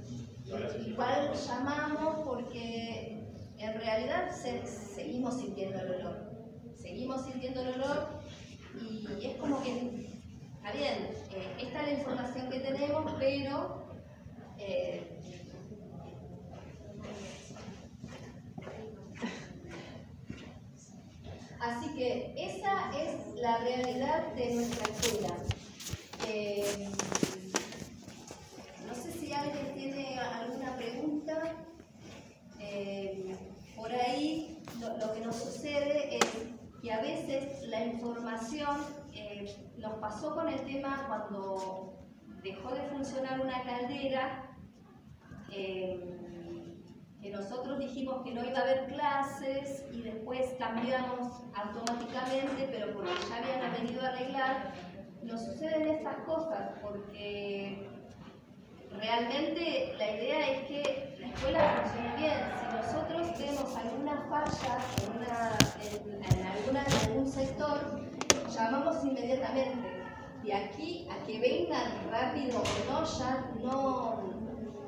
Igual 0.86 1.34
llamamos 1.34 2.20
porque 2.26 3.13
en 3.64 3.74
realidad 3.80 4.32
se- 4.36 4.66
seguimos 4.68 5.40
sintiendo 5.40 5.80
el 5.80 5.92
olor, 5.96 6.32
seguimos 6.82 7.26
sintiendo 7.26 7.62
el 7.62 7.70
olor 7.82 8.20
y 8.82 9.26
es 9.26 9.38
como 9.38 9.62
que, 9.64 10.08
está 10.56 10.72
bien, 10.74 11.10
eh, 11.32 11.56
esta 11.62 11.82
es 11.82 11.88
la 11.88 11.94
información 12.00 12.50
que 12.50 12.60
tenemos, 12.60 13.14
pero 13.20 13.84
eh, 14.58 15.10
Así 21.60 21.88
que 21.96 22.34
esa 22.38 22.92
es 22.98 23.36
la 23.42 23.58
realidad 23.60 24.34
de 24.34 24.54
nuestra 24.56 24.94
escuela. 24.94 25.36
Eh, 26.28 26.90
no 28.86 28.94
sé 28.96 29.12
si 29.14 29.32
alguien 29.34 29.74
tiene 29.76 30.20
alguna 30.20 30.76
pregunta. 30.76 31.56
Eh, 32.60 33.36
por 33.76 33.92
ahí 33.92 34.58
lo, 35.00 35.14
que 35.14 35.22
nos 35.22 35.36
sucede 35.36 36.18
es 36.18 36.26
que 36.82 36.92
a 36.92 37.02
veces 37.02 37.68
la 37.68 37.86
información 37.86 38.78
eh, 39.14 39.74
nos 39.78 39.94
pasó 39.96 40.36
con 40.36 40.50
el 40.50 40.60
tema 40.66 41.06
cuando 41.08 42.00
dejó 42.44 42.74
de 42.74 42.82
funcionar 42.84 43.40
una 43.42 43.64
caldera. 43.64 44.50
eh, 45.52 46.24
que 47.24 47.30
nosotros 47.30 47.80
dijimos 47.80 48.22
que 48.26 48.34
no 48.34 48.44
iba 48.44 48.60
a 48.60 48.64
haber 48.64 48.88
clases 48.88 49.86
y 49.94 50.02
después 50.02 50.56
cambiamos 50.60 51.42
automáticamente, 51.56 52.68
pero 52.70 52.94
porque 52.94 53.14
ya 53.30 53.38
habían 53.38 53.72
venido 53.72 54.02
a 54.02 54.10
arreglar, 54.10 54.74
nos 55.24 55.46
suceden 55.46 55.88
estas 55.88 56.18
cosas 56.26 56.72
porque 56.82 57.88
realmente 59.00 59.94
la 59.98 60.12
idea 60.12 60.50
es 60.52 60.68
que 60.68 61.16
la 61.20 61.28
escuela 61.28 61.84
funcione 61.84 62.16
bien. 62.18 62.34
Si 62.60 62.76
nosotros 62.76 63.40
vemos 63.40 63.76
alguna 63.76 64.26
falla 64.30 64.78
en, 65.02 65.18
una, 65.18 65.58
en, 65.82 66.40
en 66.40 66.48
alguna, 66.48 66.86
en 66.86 67.10
algún 67.10 67.28
sector, 67.32 68.02
llamamos 68.50 69.04
inmediatamente. 69.06 69.90
De 70.44 70.54
aquí 70.54 71.08
a 71.10 71.26
que 71.26 71.40
vengan 71.40 71.92
rápido 72.12 72.60
o 72.60 72.92
no, 72.92 73.06
ya 73.18 73.46
no. 73.64 74.24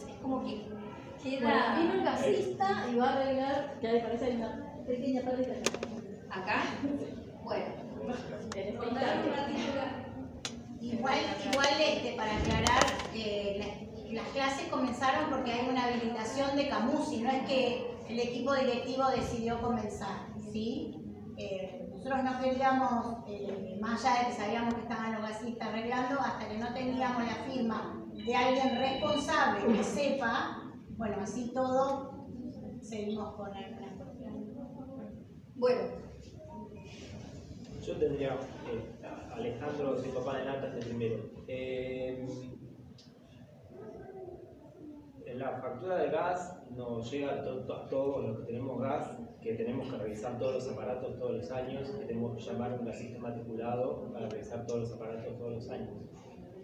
Es 0.09 0.15
como 0.21 0.43
que 0.43 0.67
Bueno, 0.67 1.47
queda. 1.49 1.75
vino 1.79 1.93
el 1.93 2.03
gasista 2.03 2.85
y 2.91 2.95
va 2.97 3.09
a 3.09 3.13
arreglar, 3.13 3.77
que 3.79 3.87
ahí 3.87 4.01
parece 4.01 4.25
hay 4.25 4.35
una 4.35 4.65
pequeña 4.85 5.21
pérdida 5.21 5.53
¿Acá? 6.29 6.63
Bueno. 7.41 7.65
Igual, 10.81 11.17
igual 11.51 11.67
este, 11.79 12.15
para 12.15 12.35
aclarar, 12.37 12.83
eh, 13.15 13.55
la- 13.59 13.84
las 14.15 14.27
clases 14.29 14.67
comenzaron 14.69 15.29
porque 15.29 15.51
hay 15.51 15.69
una 15.69 15.85
habilitación 15.85 16.55
de 16.55 16.69
Camusi, 16.69 17.21
no 17.21 17.29
es 17.29 17.43
que 17.47 17.85
el 18.09 18.19
equipo 18.19 18.53
directivo 18.53 19.03
decidió 19.09 19.61
comenzar, 19.61 20.27
¿sí? 20.51 20.95
Eh, 21.37 21.87
nosotros 21.91 22.23
no 22.23 22.39
queríamos, 22.39 23.17
eh, 23.27 23.77
más 23.81 24.05
allá 24.05 24.19
de 24.21 24.27
que 24.29 24.41
sabíamos 24.41 24.73
que 24.75 24.81
estaban 24.81 25.13
los 25.13 25.21
gasistas 25.21 25.67
arreglando, 25.67 26.19
hasta 26.21 26.47
que 26.47 26.57
no 26.57 26.73
teníamos 26.73 27.23
la 27.23 27.43
firma 27.51 28.01
de 28.13 28.35
alguien 28.35 28.77
responsable 28.77 29.73
que 29.75 29.83
sepa, 29.83 30.71
bueno, 30.97 31.17
así 31.21 31.51
todo, 31.53 32.25
seguimos 32.81 33.35
con 33.35 33.51
la 33.51 33.67
cuestión. 33.67 34.15
Bueno, 35.55 35.81
Yo 37.85 37.97
tendría, 37.97 38.33
eh, 38.33 39.05
a- 39.05 39.35
Alejandro, 39.35 39.99
soy 39.99 40.09
papá 40.09 40.37
de 40.39 40.45
Nata, 40.45 40.73
el 40.73 40.79
primero. 40.79 41.17
La 45.37 45.51
factura 45.59 45.97
de 46.03 46.09
gas 46.11 46.61
nos 46.75 47.11
llega 47.11 47.33
a, 47.33 47.43
to- 47.43 47.65
to- 47.65 47.73
a 47.75 47.89
todos 47.89 48.25
los 48.25 48.39
que 48.39 48.45
tenemos 48.45 48.81
gas, 48.81 49.17
que 49.41 49.53
tenemos 49.55 49.91
que 49.91 49.97
revisar 49.97 50.37
todos 50.39 50.55
los 50.55 50.71
aparatos 50.71 51.17
todos 51.17 51.31
los 51.37 51.51
años, 51.51 51.89
que 51.89 52.05
tenemos 52.05 52.35
que 52.37 52.43
llamar 52.43 52.73
un 52.79 52.85
gasista 52.85 53.19
matriculado 53.19 54.11
para 54.13 54.29
revisar 54.29 54.65
todos 54.65 54.81
los 54.81 54.93
aparatos 54.93 55.37
todos 55.37 55.53
los 55.53 55.69
años. 55.69 55.89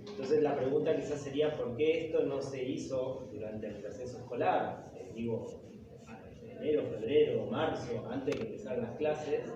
Entonces 0.09 0.41
la 0.41 0.55
pregunta 0.55 0.95
quizás 0.95 1.19
sería 1.19 1.55
por 1.57 1.75
qué 1.75 2.05
esto 2.07 2.23
no 2.25 2.41
se 2.41 2.63
hizo 2.63 3.27
durante 3.31 3.67
el 3.67 3.75
proceso 3.81 4.17
escolar, 4.19 4.89
Eh, 4.95 5.11
digo, 5.13 5.45
en 6.43 6.49
enero, 6.57 6.83
febrero, 6.89 7.45
marzo, 7.47 8.05
antes 8.09 8.33
de 8.35 8.41
que 8.41 8.47
empezaran 8.51 8.81
las 8.83 8.95
clases, 8.97 9.51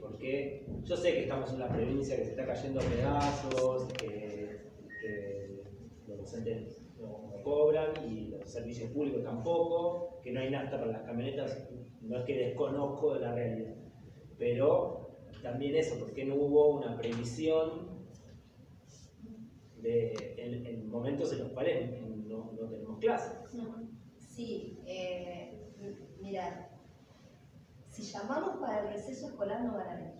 porque 0.00 0.64
yo 0.84 0.96
sé 0.96 1.12
que 1.12 1.22
estamos 1.22 1.50
en 1.50 1.56
una 1.56 1.68
provincia 1.68 2.16
que 2.16 2.24
se 2.24 2.30
está 2.30 2.46
cayendo 2.46 2.80
a 2.80 2.84
pedazos, 2.84 3.92
que, 3.94 4.58
que 5.00 5.62
los 6.08 6.18
docentes 6.18 6.80
cobran 7.44 7.92
y 8.10 8.28
los 8.28 8.50
servicios 8.50 8.90
públicos 8.90 9.22
tampoco, 9.22 10.20
que 10.22 10.32
no 10.32 10.40
hay 10.40 10.50
nafta 10.50 10.78
para 10.78 10.92
las 10.92 11.02
camionetas, 11.02 11.68
no 12.00 12.18
es 12.18 12.24
que 12.24 12.36
desconozco 12.36 13.14
de 13.14 13.20
la 13.20 13.34
realidad, 13.34 13.74
pero 14.38 15.18
también 15.42 15.76
eso, 15.76 15.98
¿por 15.98 16.12
qué 16.12 16.24
no 16.24 16.34
hubo 16.34 16.78
una 16.78 16.96
previsión 16.96 18.04
de, 19.80 20.34
en, 20.38 20.66
en 20.66 20.88
momentos 20.88 21.32
en 21.32 21.40
los 21.40 21.52
cuales 21.52 22.00
no, 22.26 22.52
no 22.52 22.68
tenemos 22.68 22.98
clases? 22.98 23.38
sí, 24.18 24.80
eh, 24.86 25.70
mira, 26.20 26.70
si 27.90 28.02
llamamos 28.02 28.56
para 28.56 28.80
el 28.80 28.94
receso 28.94 29.28
escolar 29.28 29.62
no 29.62 29.74
van 29.74 29.88
a 29.88 29.94
venir. 29.96 30.14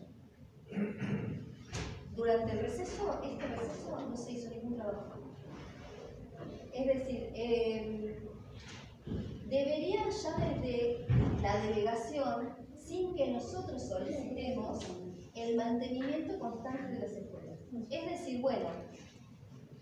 Durante 2.14 2.52
el 2.52 2.60
receso, 2.60 3.20
este 3.24 3.46
receso 3.46 3.98
no 4.08 4.16
se 4.16 4.32
hizo 4.32 4.50
ningún 4.50 4.76
trabajo. 4.76 5.23
Es 6.74 6.86
decir, 6.86 7.30
eh, 7.34 8.18
deberían 9.48 10.10
ya 10.10 10.36
desde 10.38 11.06
la 11.40 11.56
delegación, 11.66 12.56
sin 12.76 13.14
que 13.14 13.28
nosotros 13.30 13.80
solicitemos, 13.80 14.84
el 15.36 15.56
mantenimiento 15.56 16.38
constante 16.38 16.94
de 16.94 16.98
las 16.98 17.12
escuelas. 17.12 17.60
Es 17.90 18.10
decir, 18.10 18.40
bueno, 18.40 18.66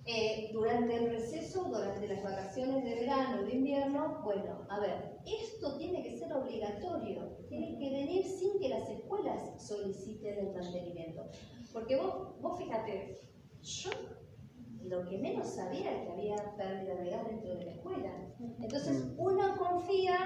eh, 0.05 0.51
durante 0.53 0.97
el 0.97 1.11
receso, 1.11 1.65
durante 1.65 2.09
las 2.09 2.23
vacaciones 2.23 2.85
de 2.85 2.95
verano, 2.97 3.43
de 3.43 3.55
invierno, 3.55 4.21
bueno, 4.23 4.67
a 4.69 4.81
ver, 4.81 5.19
esto 5.25 5.79
tiene 5.79 6.03
que 6.03 6.19
ser 6.19 6.33
obligatorio, 6.33 7.39
tiene 7.49 7.79
que 7.79 7.91
venir 7.91 8.25
sin 8.25 8.59
que 8.61 8.69
las 8.69 8.89
escuelas 8.91 9.67
soliciten 9.67 10.39
el 10.39 10.53
mantenimiento. 10.55 11.25
Porque 11.73 11.97
vos, 11.97 12.39
vos 12.41 12.59
fíjate, 12.59 13.21
yo 13.63 13.91
lo 14.85 15.05
que 15.05 15.19
menos 15.19 15.47
sabía 15.49 15.93
es 15.93 16.03
que 16.03 16.13
había 16.13 16.57
pérdida 16.57 16.95
de 16.97 17.11
gas 17.11 17.27
dentro 17.27 17.55
de 17.55 17.65
la 17.65 17.73
escuela. 17.73 18.11
Entonces 18.61 19.13
uno 19.17 19.57
confía 19.57 20.17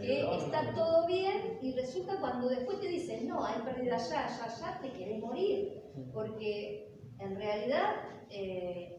que 0.00 0.36
está 0.36 0.74
todo 0.74 1.06
bien 1.06 1.58
y 1.60 1.72
resulta 1.72 2.18
cuando 2.20 2.48
después 2.48 2.80
te 2.80 2.88
dicen, 2.88 3.28
no, 3.28 3.44
hay 3.44 3.60
pérdida 3.62 3.96
ya, 3.98 4.26
ya, 4.26 4.48
ya, 4.48 4.80
te 4.80 4.92
querés 4.92 5.20
morir. 5.20 5.82
Porque 6.12 6.92
en 7.18 7.36
realidad, 7.36 7.96
eh, 8.30 8.96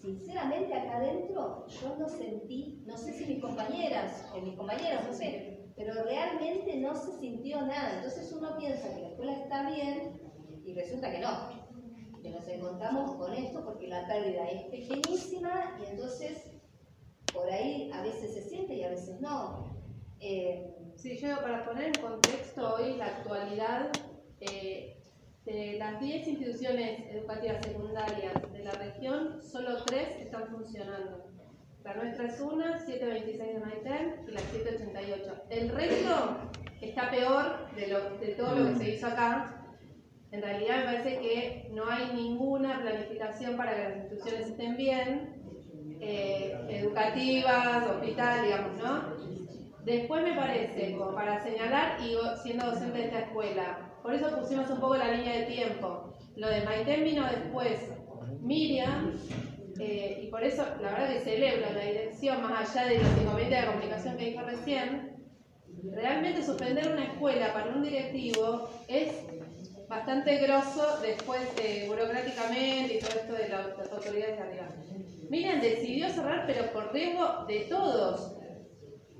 sinceramente 0.00 0.74
acá 0.74 0.96
adentro 0.96 1.66
yo 1.66 1.96
no 1.96 2.08
sentí, 2.08 2.82
no 2.86 2.96
sé 2.96 3.12
si 3.12 3.26
mis 3.26 3.42
compañeras 3.42 4.28
o 4.34 4.40
mis 4.40 4.56
compañeros, 4.56 5.04
no 5.06 5.12
sé, 5.12 5.72
pero 5.76 5.94
realmente 6.04 6.76
no 6.76 6.94
se 6.94 7.12
sintió 7.18 7.62
nada. 7.62 7.96
Entonces 7.96 8.32
uno 8.32 8.56
piensa 8.58 8.94
que 8.94 9.00
la 9.00 9.08
escuela 9.08 9.32
está 9.32 9.70
bien 9.70 10.20
y 10.64 10.74
resulta 10.74 11.10
que 11.10 11.20
no 11.20 11.63
que 12.24 12.30
nos 12.30 12.48
encontramos 12.48 13.12
con 13.16 13.32
esto 13.32 13.64
porque 13.64 13.86
la 13.86 14.04
pérdida 14.08 14.48
es 14.48 14.62
pequeñísima 14.64 15.76
y 15.80 15.90
entonces 15.90 16.50
por 17.32 17.48
ahí 17.48 17.92
a 17.94 18.02
veces 18.02 18.34
se 18.34 18.42
siente 18.42 18.74
y 18.74 18.82
a 18.82 18.88
veces 18.88 19.20
no. 19.20 19.72
Eh, 20.18 20.74
Sí, 20.96 21.18
yo 21.18 21.38
para 21.42 21.64
poner 21.66 21.88
en 21.88 22.02
contexto 22.02 22.76
hoy 22.76 22.96
la 22.96 23.06
actualidad, 23.06 23.90
eh, 24.40 24.96
de 25.44 25.76
las 25.78 26.00
10 26.00 26.28
instituciones 26.28 27.00
educativas 27.10 27.62
secundarias 27.62 28.32
de 28.52 28.64
la 28.64 28.72
región, 28.72 29.42
solo 29.42 29.84
3 29.84 30.20
están 30.20 30.46
funcionando. 30.48 31.26
La 31.84 31.94
nuestra 31.96 32.26
es 32.26 32.40
una, 32.40 32.78
726 32.78 33.54
de 33.54 33.60
Maitén 33.60 34.24
y 34.26 34.30
la 34.30 34.40
788. 34.40 35.42
El 35.50 35.68
resto 35.68 36.38
está 36.80 37.10
peor 37.10 37.74
de, 37.76 37.88
lo, 37.88 38.16
de 38.16 38.28
todo 38.28 38.54
lo 38.54 38.68
que 38.70 38.76
se 38.76 38.94
hizo 38.94 39.06
acá. 39.06 39.63
En 40.34 40.42
realidad 40.42 40.78
me 40.78 40.84
parece 40.84 41.18
que 41.20 41.68
no 41.70 41.88
hay 41.88 42.10
ninguna 42.12 42.80
planificación 42.80 43.56
para 43.56 43.76
que 43.76 43.82
las 43.82 43.96
instituciones 43.98 44.48
estén 44.48 44.76
bien, 44.76 45.44
eh, 46.00 46.58
educativas, 46.70 47.86
hospital, 47.88 48.44
digamos, 48.44 48.76
¿no? 48.82 49.14
Después 49.84 50.24
me 50.24 50.34
parece, 50.34 50.96
como 50.96 51.14
para 51.14 51.40
señalar, 51.40 52.00
y 52.00 52.16
siendo 52.42 52.66
docente 52.66 52.98
de 52.98 53.04
esta 53.04 53.20
escuela, 53.20 53.92
por 54.02 54.12
eso 54.12 54.36
pusimos 54.36 54.68
un 54.70 54.80
poco 54.80 54.96
la 54.96 55.12
línea 55.12 55.38
de 55.38 55.44
tiempo. 55.44 56.12
Lo 56.34 56.48
de 56.48 56.62
Maitén 56.62 57.04
vino 57.04 57.22
después, 57.30 57.92
Miriam, 58.40 59.16
eh, 59.78 60.20
y 60.24 60.26
por 60.32 60.42
eso 60.42 60.64
la 60.82 60.90
verdad 60.90 61.12
que 61.12 61.20
celebro 61.20 61.66
la 61.72 61.84
dirección, 61.84 62.42
más 62.42 62.74
allá 62.74 62.88
de 62.88 62.98
los 62.98 63.08
inconvenientes 63.20 63.60
de 63.60 63.66
comunicación 63.68 64.16
que 64.16 64.24
dijo 64.24 64.42
recién, 64.42 65.14
realmente 65.92 66.42
suspender 66.42 66.90
una 66.92 67.04
escuela 67.04 67.52
para 67.52 67.70
un 67.70 67.82
directivo 67.82 68.68
es 68.88 69.24
bastante 69.88 70.38
grosso 70.38 70.98
después 71.02 71.54
de 71.56 71.84
burocráticamente 71.88 72.94
y 72.94 72.98
todo 73.00 73.20
esto 73.20 73.32
de 73.34 73.48
la- 73.48 73.74
las 73.76 73.92
autoridades 73.92 74.36
de 74.36 74.42
arriba. 74.42 74.68
Miriam 75.30 75.60
decidió 75.60 76.08
cerrar, 76.10 76.44
pero 76.46 76.72
por 76.72 76.92
riesgo 76.92 77.44
de 77.46 77.60
todos, 77.60 78.36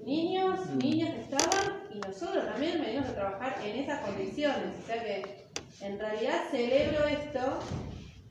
niños, 0.04 0.66
niñas 0.76 1.10
que 1.14 1.20
estaban 1.20 1.84
y 1.92 1.98
nosotros 1.98 2.44
también 2.46 2.80
venimos 2.80 3.08
a 3.08 3.14
trabajar 3.14 3.56
en 3.64 3.76
esas 3.76 4.00
condiciones. 4.00 4.74
O 4.82 4.86
sea 4.86 5.02
que 5.02 5.46
en 5.80 5.98
realidad 5.98 6.42
celebro 6.50 7.06
esto, 7.06 7.40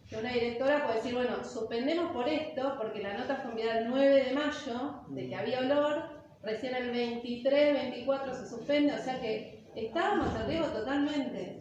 que 0.09 0.17
una 0.17 0.31
directora 0.33 0.83
puede 0.85 0.97
decir, 0.97 1.13
bueno, 1.15 1.43
suspendemos 1.43 2.11
por 2.11 2.27
esto, 2.29 2.75
porque 2.77 3.01
la 3.01 3.17
nota 3.17 3.37
fue 3.37 3.51
enviada 3.51 3.79
el 3.79 3.89
9 3.89 4.23
de 4.25 4.33
mayo, 4.33 5.01
de 5.09 5.27
que 5.29 5.35
había 5.35 5.59
olor, 5.59 6.23
recién 6.43 6.75
el 6.75 6.91
23, 6.91 7.73
24 7.73 8.35
se 8.35 8.47
suspende, 8.49 8.93
o 8.93 9.03
sea 9.03 9.19
que 9.19 9.65
estábamos 9.75 10.27
en 10.39 10.47
riesgo 10.47 10.67
totalmente. 10.67 11.59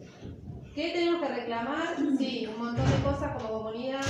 ¿Qué 0.73 0.89
tenemos 0.91 1.21
que 1.21 1.27
reclamar? 1.27 1.95
Sí, 2.17 2.47
un 2.47 2.57
montón 2.59 2.89
de 2.89 3.01
cosas 3.03 3.33
como 3.33 3.49
comunidad, 3.49 4.01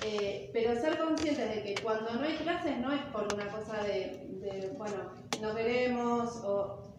eh, 0.00 0.50
pero 0.52 0.74
ser 0.76 0.98
conscientes 0.98 1.52
de 1.52 1.62
que 1.64 1.82
cuando 1.82 2.14
no 2.14 2.22
hay 2.22 2.36
clases 2.36 2.78
no 2.78 2.92
es 2.92 3.02
por 3.06 3.26
una 3.28 3.50
cosa 3.50 3.82
de, 3.82 4.72
bueno, 4.78 5.26
no 5.40 5.54
queremos 5.54 6.36
o 6.44 6.94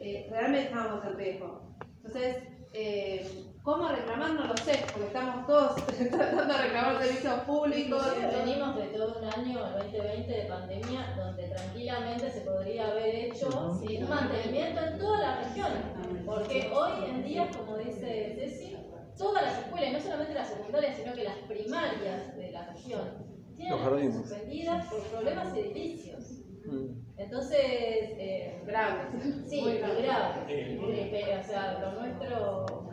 eh, 0.00 0.26
realmente 0.30 0.66
estamos 0.66 1.04
en 1.04 1.16
riesgo. 1.16 1.76
Entonces, 2.02 2.36
eh, 2.72 3.54
¿cómo 3.68 3.86
reclamar? 3.88 4.32
No 4.32 4.46
lo 4.46 4.56
sé, 4.56 4.82
porque 4.92 5.08
estamos 5.08 5.46
todos 5.46 5.86
tratando 6.10 6.54
de 6.54 6.62
reclamar 6.62 7.02
servicios 7.02 7.40
públicos. 7.40 8.02
Venimos 8.16 8.76
de 8.76 8.84
todo 8.84 9.18
un 9.18 9.24
año, 9.26 9.66
el 9.66 9.74
2020 9.74 10.32
de 10.32 10.44
pandemia, 10.46 11.14
donde 11.18 11.48
tranquilamente 11.48 12.30
se 12.30 12.40
podría 12.40 12.88
haber 12.88 13.14
hecho 13.14 13.48
un 13.48 14.08
mantenimiento 14.08 14.80
en 14.80 14.98
todas 14.98 15.20
las 15.20 15.48
regiones. 15.48 15.82
Porque 16.24 16.72
hoy 16.72 17.10
en 17.10 17.22
día, 17.22 17.50
como 17.50 17.76
dice 17.76 18.36
Ceci, 18.38 18.76
todas 19.18 19.42
las 19.42 19.58
escuelas, 19.58 19.90
y 19.90 19.92
no 19.92 20.00
solamente 20.00 20.34
las 20.34 20.48
secundarias, 20.48 20.96
sino 20.96 21.12
que 21.12 21.24
las 21.24 21.36
primarias 21.46 22.36
de 22.36 22.50
la 22.50 22.66
región, 22.68 23.28
tienen 23.54 24.12
suspendidas 24.14 24.86
por 24.86 25.02
problemas 25.08 25.54
edilicios. 25.54 26.40
Mm. 26.64 27.08
Entonces, 27.18 27.58
eh, 27.60 28.62
Graves. 28.66 29.06
sí, 29.46 29.60
Muy 29.60 29.72
muy 29.72 29.78
grave. 29.78 30.02
grave. 30.02 30.40
Eh, 30.48 31.08
pero, 31.10 31.40
O 31.40 31.42
sea, 31.42 31.78
lo 31.80 32.00
nuestro 32.00 32.87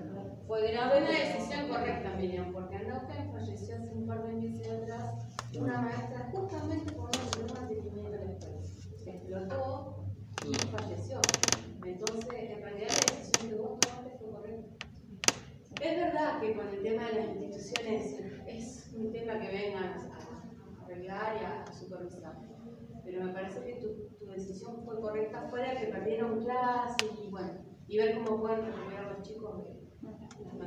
fue 0.47 0.71
grave. 0.71 1.01
Una 1.01 1.11
decisión 1.11 1.67
correcta, 1.69 2.15
Miriam, 2.17 2.53
porque 2.53 2.75
en 2.75 2.87
Neuquén 2.87 3.31
falleció 3.31 3.75
hace 3.75 3.91
un 3.91 4.05
par 4.05 4.23
de 4.23 4.33
meses 4.33 4.71
atrás 4.71 5.25
una 5.57 5.81
maestra 5.81 6.29
justamente 6.31 6.93
por 6.93 7.05
no 7.05 7.29
tener 7.31 7.53
mantenimiento 7.53 8.11
de 8.11 8.25
la 8.25 8.31
escuela. 8.31 8.63
Se 8.63 9.09
explotó 9.09 10.05
y 10.45 10.53
falleció. 10.67 11.21
Entonces, 11.85 12.33
en 12.33 12.61
realidad 12.61 12.87
la 12.89 13.17
decisión 13.17 13.49
que 13.49 13.55
vos 13.55 13.79
tomaste 13.79 14.17
fue 14.17 14.31
correcta. 14.31 14.87
Es 15.81 15.97
verdad 15.97 16.41
que 16.41 16.55
con 16.55 16.67
el 16.67 16.81
tema 16.81 17.05
de 17.05 17.13
las 17.13 17.27
instituciones 17.27 18.19
es 18.47 18.93
un 18.95 19.11
tema 19.11 19.39
que 19.39 19.47
vengan 19.47 19.83
a 19.83 20.83
arreglar 20.83 21.37
y 21.41 21.45
a 21.45 21.71
supervisar. 21.71 22.41
Pero 23.03 23.23
me 23.23 23.33
parece 23.33 23.63
que 23.63 23.75
tu, 23.75 24.17
tu 24.17 24.25
decisión 24.31 24.83
fue 24.83 24.99
correcta 24.99 25.47
fuera 25.49 25.79
que 25.79 25.87
perdieron 25.87 26.43
clases 26.43 27.09
y 27.23 27.29
bueno, 27.29 27.53
y 27.87 27.97
ver 27.97 28.23
cómo 28.23 28.41
pueden 28.41 28.65
recuperar 28.65 29.17
los 29.17 29.21
chicos 29.21 29.57
de. 29.57 29.84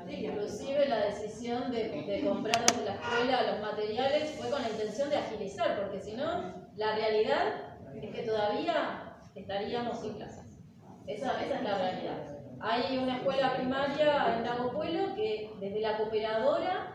Inclusive 0.09 0.89
la 0.89 1.07
decisión 1.07 1.71
de, 1.71 2.03
de 2.03 2.25
comprar 2.27 2.67
desde 2.67 2.85
la 2.85 2.95
escuela 2.95 3.53
los 3.53 3.61
materiales 3.61 4.31
fue 4.39 4.51
con 4.51 4.63
la 4.63 4.71
intención 4.71 5.11
de 5.11 5.17
agilizar, 5.17 5.81
porque 5.81 6.01
si 6.01 6.15
no, 6.15 6.69
la 6.77 6.95
realidad 6.95 7.77
es 8.03 8.15
que 8.15 8.23
todavía 8.23 9.17
estaríamos 9.35 10.01
sin 10.01 10.15
clases. 10.15 10.59
Esa, 11.07 11.43
esa 11.43 11.59
es 11.59 11.63
la 11.63 11.79
realidad. 11.79 12.39
Hay 12.61 12.99
una 12.99 13.19
escuela 13.19 13.55
primaria 13.55 14.37
en 14.37 14.45
Lago 14.45 14.73
Pueblo 14.73 15.15
que 15.15 15.53
desde 15.61 15.81
la 15.81 15.97
cooperadora 15.97 16.95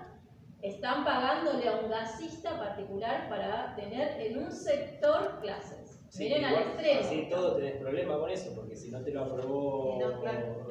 están 0.62 1.04
pagándole 1.04 1.68
a 1.68 1.78
un 1.78 1.90
gasista 1.90 2.58
particular 2.58 3.30
para 3.30 3.76
tener 3.76 4.20
en 4.20 4.38
un 4.40 4.52
sector 4.52 5.40
clases. 5.42 6.00
Sí, 6.10 6.26
Miren 6.26 6.46
al 6.46 6.52
igual, 6.52 6.68
extremo. 6.68 7.00
Así 7.00 7.30
todo 7.30 7.56
tenés 7.56 7.78
problema 7.78 8.20
con 8.20 8.30
eso, 8.30 8.54
porque 8.56 8.76
si 8.76 8.92
no 8.92 9.02
te 9.02 9.12
lo 9.12 9.24
aprobó. 9.24 10.00
No, 10.00 10.22
claro. 10.22 10.63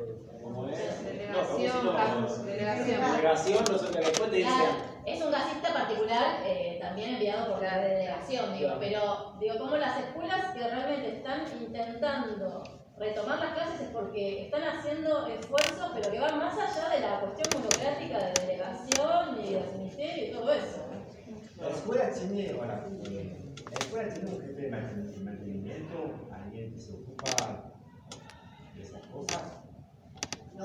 ¿Cómo 0.43 0.69
es? 0.69 1.05
Delegación, 1.05 1.85
no, 1.85 1.97
campus, 1.97 2.45
delegación. 2.45 3.01
Delegación, 3.01 3.65
no 3.71 3.79
sé 3.79 3.87
qué 3.93 3.99
después 3.99 4.31
te 4.31 4.37
dicen. 4.37 4.53
Claro, 4.53 4.73
es 5.07 5.23
un 5.25 5.31
gasista 5.33 5.73
particular 5.73 6.41
eh, 6.45 6.79
también 6.81 7.15
enviado 7.15 7.53
por 7.53 7.63
la 7.63 7.79
delegación, 7.79 8.53
digo, 8.55 8.67
Claro. 8.67 8.81
pero 8.81 9.37
digo, 9.41 9.59
como 9.59 9.77
las 9.77 9.99
escuelas 9.99 10.53
que 10.55 10.61
realmente 10.61 11.17
están 11.17 11.45
intentando 11.61 12.63
retomar 12.99 13.39
las 13.39 13.55
clases 13.55 13.81
es 13.81 13.89
porque 13.89 14.45
están 14.45 14.63
haciendo 14.63 15.27
esfuerzos, 15.27 15.91
pero 15.95 16.11
que 16.11 16.21
van 16.21 16.39
más 16.39 16.55
allá 16.57 16.89
de 16.91 17.01
la 17.01 17.21
cuestión 17.21 17.63
burocrática 17.63 18.19
de 18.19 18.33
delegación 18.47 19.41
y 19.45 19.55
del 19.55 19.73
ministerio 19.79 20.27
y 20.27 20.33
todo 20.33 20.53
eso. 20.53 20.87
La 21.57 21.69
escuela 21.69 22.11
tiene, 22.13 22.51
ahora, 22.53 22.87
eh, 23.09 23.55
la 23.71 23.79
escuela 23.79 24.13
tiene 24.13 24.31
un 24.31 24.41
jefe 24.41 24.61
de 24.63 24.71
mantenimiento, 24.71 26.29
alguien 26.33 26.73
que 26.73 26.79
se 26.79 26.93
ocupa 26.95 27.73
de 28.75 28.83
esas 28.83 29.07
cosas. 29.07 29.62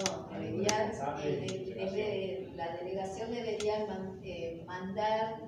No, 0.05 0.29
deberían, 0.31 0.91
eh, 1.23 1.45
de- 1.47 1.75
debe- 1.75 2.51
la 2.55 2.75
delegación 2.77 3.31
debería 3.31 3.85
man- 3.87 4.19
eh, 4.23 4.63
mandar 4.65 5.41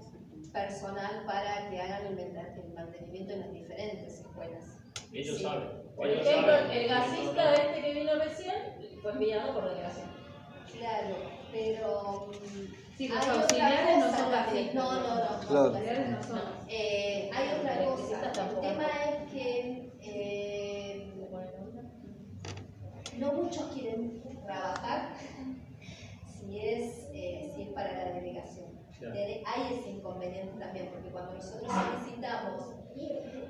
personal 0.54 1.24
para 1.26 1.70
que 1.70 1.80
hagan 1.80 2.06
el 2.08 2.74
mantenimiento 2.74 3.34
en 3.34 3.40
las 3.42 3.52
diferentes 3.52 4.20
escuelas. 4.20 4.64
Ellos 5.14 5.38
Sí. 5.38 5.44
saben. 5.44 5.70
Por 5.96 6.08
ellos 6.08 6.26
ejemplo, 6.26 6.52
saben. 6.54 6.72
el 6.72 6.88
gasista 6.88 7.54
este 7.56 7.82
que 7.82 7.94
vino 7.94 8.16
recién 8.16 8.54
fue 9.02 9.12
enviado 9.12 9.54
por 9.54 9.70
delegación. 9.70 10.10
Claro, 10.78 11.16
pero 11.52 12.28
mm, 12.28 12.98
Sí, 12.98 13.08
los 13.08 13.18
hay 13.28 13.38
auxiliares 13.40 13.98
no 13.98 14.04
son 14.06 14.32
también. 14.32 14.68
gasistas. 14.68 14.76
No, 14.76 14.94
no, 14.94 15.16
no. 15.16 15.48
Claro. 15.48 15.66
Auxiliares 15.68 16.10
no 16.10 16.24
son. 16.24 16.42
Eh, 16.68 17.30
hay 17.34 17.48
otra 17.60 17.86
cosa. 17.86 18.32
El 18.54 18.60
tema 18.62 18.88
es 19.10 19.32
que 19.32 19.90
eh, 20.02 21.14
no 23.18 23.34
muchos 23.34 23.64
quieren 23.74 24.22
trabajar 24.50 25.10
si 26.26 26.60
es, 26.60 27.10
eh, 27.14 27.52
si 27.54 27.62
es 27.64 27.70
para 27.70 27.94
la 27.94 28.14
delegación. 28.14 28.68
Claro. 28.98 29.16
Hay 29.16 29.80
ese 29.80 29.92
inconveniente 29.92 30.60
también, 30.60 30.90
porque 30.92 31.10
cuando 31.10 31.34
nosotros 31.36 31.72
solicitamos 31.72 32.76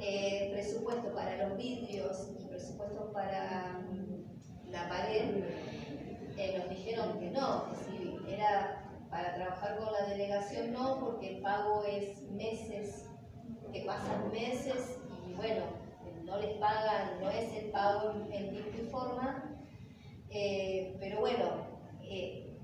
eh, 0.01 0.49
presupuesto 0.53 1.13
para 1.13 1.47
los 1.47 1.57
vidrios 1.57 2.29
y 2.39 2.45
presupuesto 2.45 3.11
para 3.11 3.79
mm, 3.89 4.71
la 4.71 4.87
pared, 4.89 5.43
eh, 6.37 6.55
nos 6.57 6.69
dijeron 6.69 7.19
que 7.19 7.31
no, 7.31 7.65
que 7.69 7.75
si 7.77 8.33
era 8.33 8.85
para 9.09 9.33
trabajar 9.33 9.77
con 9.77 9.91
la 9.91 10.05
delegación 10.05 10.71
no, 10.71 10.99
porque 10.99 11.37
el 11.37 11.41
pago 11.41 11.83
es 11.83 12.21
meses, 12.29 13.09
que 13.73 13.81
pasan 13.85 14.31
meses 14.31 14.99
y 15.27 15.33
bueno, 15.33 15.63
no 16.25 16.37
les 16.37 16.57
pagan, 16.57 17.19
no 17.19 17.29
es 17.31 17.51
el 17.53 17.71
pago 17.71 18.11
en, 18.11 18.33
en 18.33 18.51
tiempo 18.51 18.77
y 18.77 18.85
forma, 18.85 19.48
eh, 20.31 20.95
pero 20.99 21.21
bueno, 21.21 21.45
eh, 22.03 22.57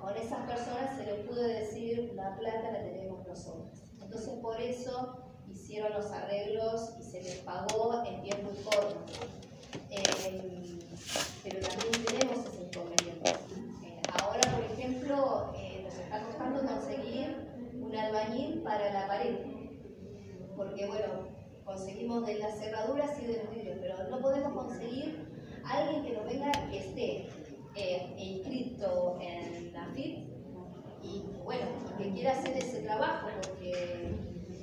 con 0.00 0.16
esas 0.16 0.46
personas 0.48 0.96
se 0.96 1.04
les 1.04 1.26
pudo 1.26 1.42
decir 1.42 2.12
la 2.14 2.36
plata 2.36 2.72
la 2.72 2.82
tenemos 2.82 3.26
nosotros. 3.26 3.82
Entonces 4.00 4.34
por 4.40 4.60
eso 4.60 5.18
hicieron 5.48 5.92
los 5.92 6.10
arreglos 6.12 6.94
y 7.00 7.02
se 7.02 7.22
les 7.22 7.36
pagó 7.38 8.02
en 8.06 8.22
tiempo 8.22 8.50
y 8.52 8.62
forma. 8.62 9.06
Eh, 9.90 10.78
pero 11.42 11.60
también 11.60 12.04
tenemos 12.04 12.46
ese 12.46 12.64
inconveniente. 12.64 13.30
Eh, 13.30 14.02
ahora, 14.22 14.40
por 14.52 14.64
ejemplo, 14.64 15.52
nos 15.82 15.94
está 15.94 16.24
costando 16.24 16.66
conseguir 16.66 17.36
un 17.80 17.96
albañil 17.96 18.62
para 18.62 18.92
la 18.92 19.08
pared. 19.08 19.38
Porque, 20.56 20.86
bueno, 20.86 21.26
conseguimos 21.64 22.26
de 22.26 22.34
las 22.38 22.58
cerraduras 22.58 23.18
y 23.20 23.26
de 23.26 23.42
los 23.42 23.54
vidrios, 23.54 23.78
pero 23.80 24.08
no 24.08 24.20
podemos 24.20 24.52
conseguir 24.52 25.31
alguien 25.64 26.04
que 26.04 26.12
no 26.12 26.24
venga 26.24 26.52
que 26.70 26.78
esté 26.78 27.28
inscrito 28.18 29.18
en 29.20 29.72
la 29.72 29.86
FIP 29.94 30.32
y 31.02 31.24
bueno, 31.44 31.62
y 31.98 32.02
que 32.02 32.12
quiera 32.12 32.32
hacer 32.32 32.56
ese 32.56 32.80
trabajo, 32.80 33.28
porque 33.42 34.14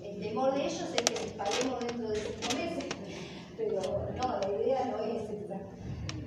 el 0.03 0.19
temor 0.21 0.53
de 0.53 0.65
ellos 0.65 0.89
es 0.95 1.01
que 1.01 1.31
paguemos 1.31 1.79
dentro 1.81 2.09
de 2.09 2.19
cinco 2.19 2.55
meses, 2.55 2.85
pero 3.57 3.81
no, 4.15 4.39
la 4.39 4.63
idea 4.63 4.85
no 4.85 5.03
es 5.03 5.23
esa. 5.23 5.59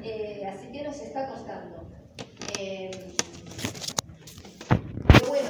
Eh, 0.03 0.45
así 0.47 0.66
que 0.73 0.83
nos 0.83 1.01
está 1.01 1.29
costando. 1.29 1.85
Eh, 2.59 2.91
pero 5.09 5.29
bueno, 5.29 5.49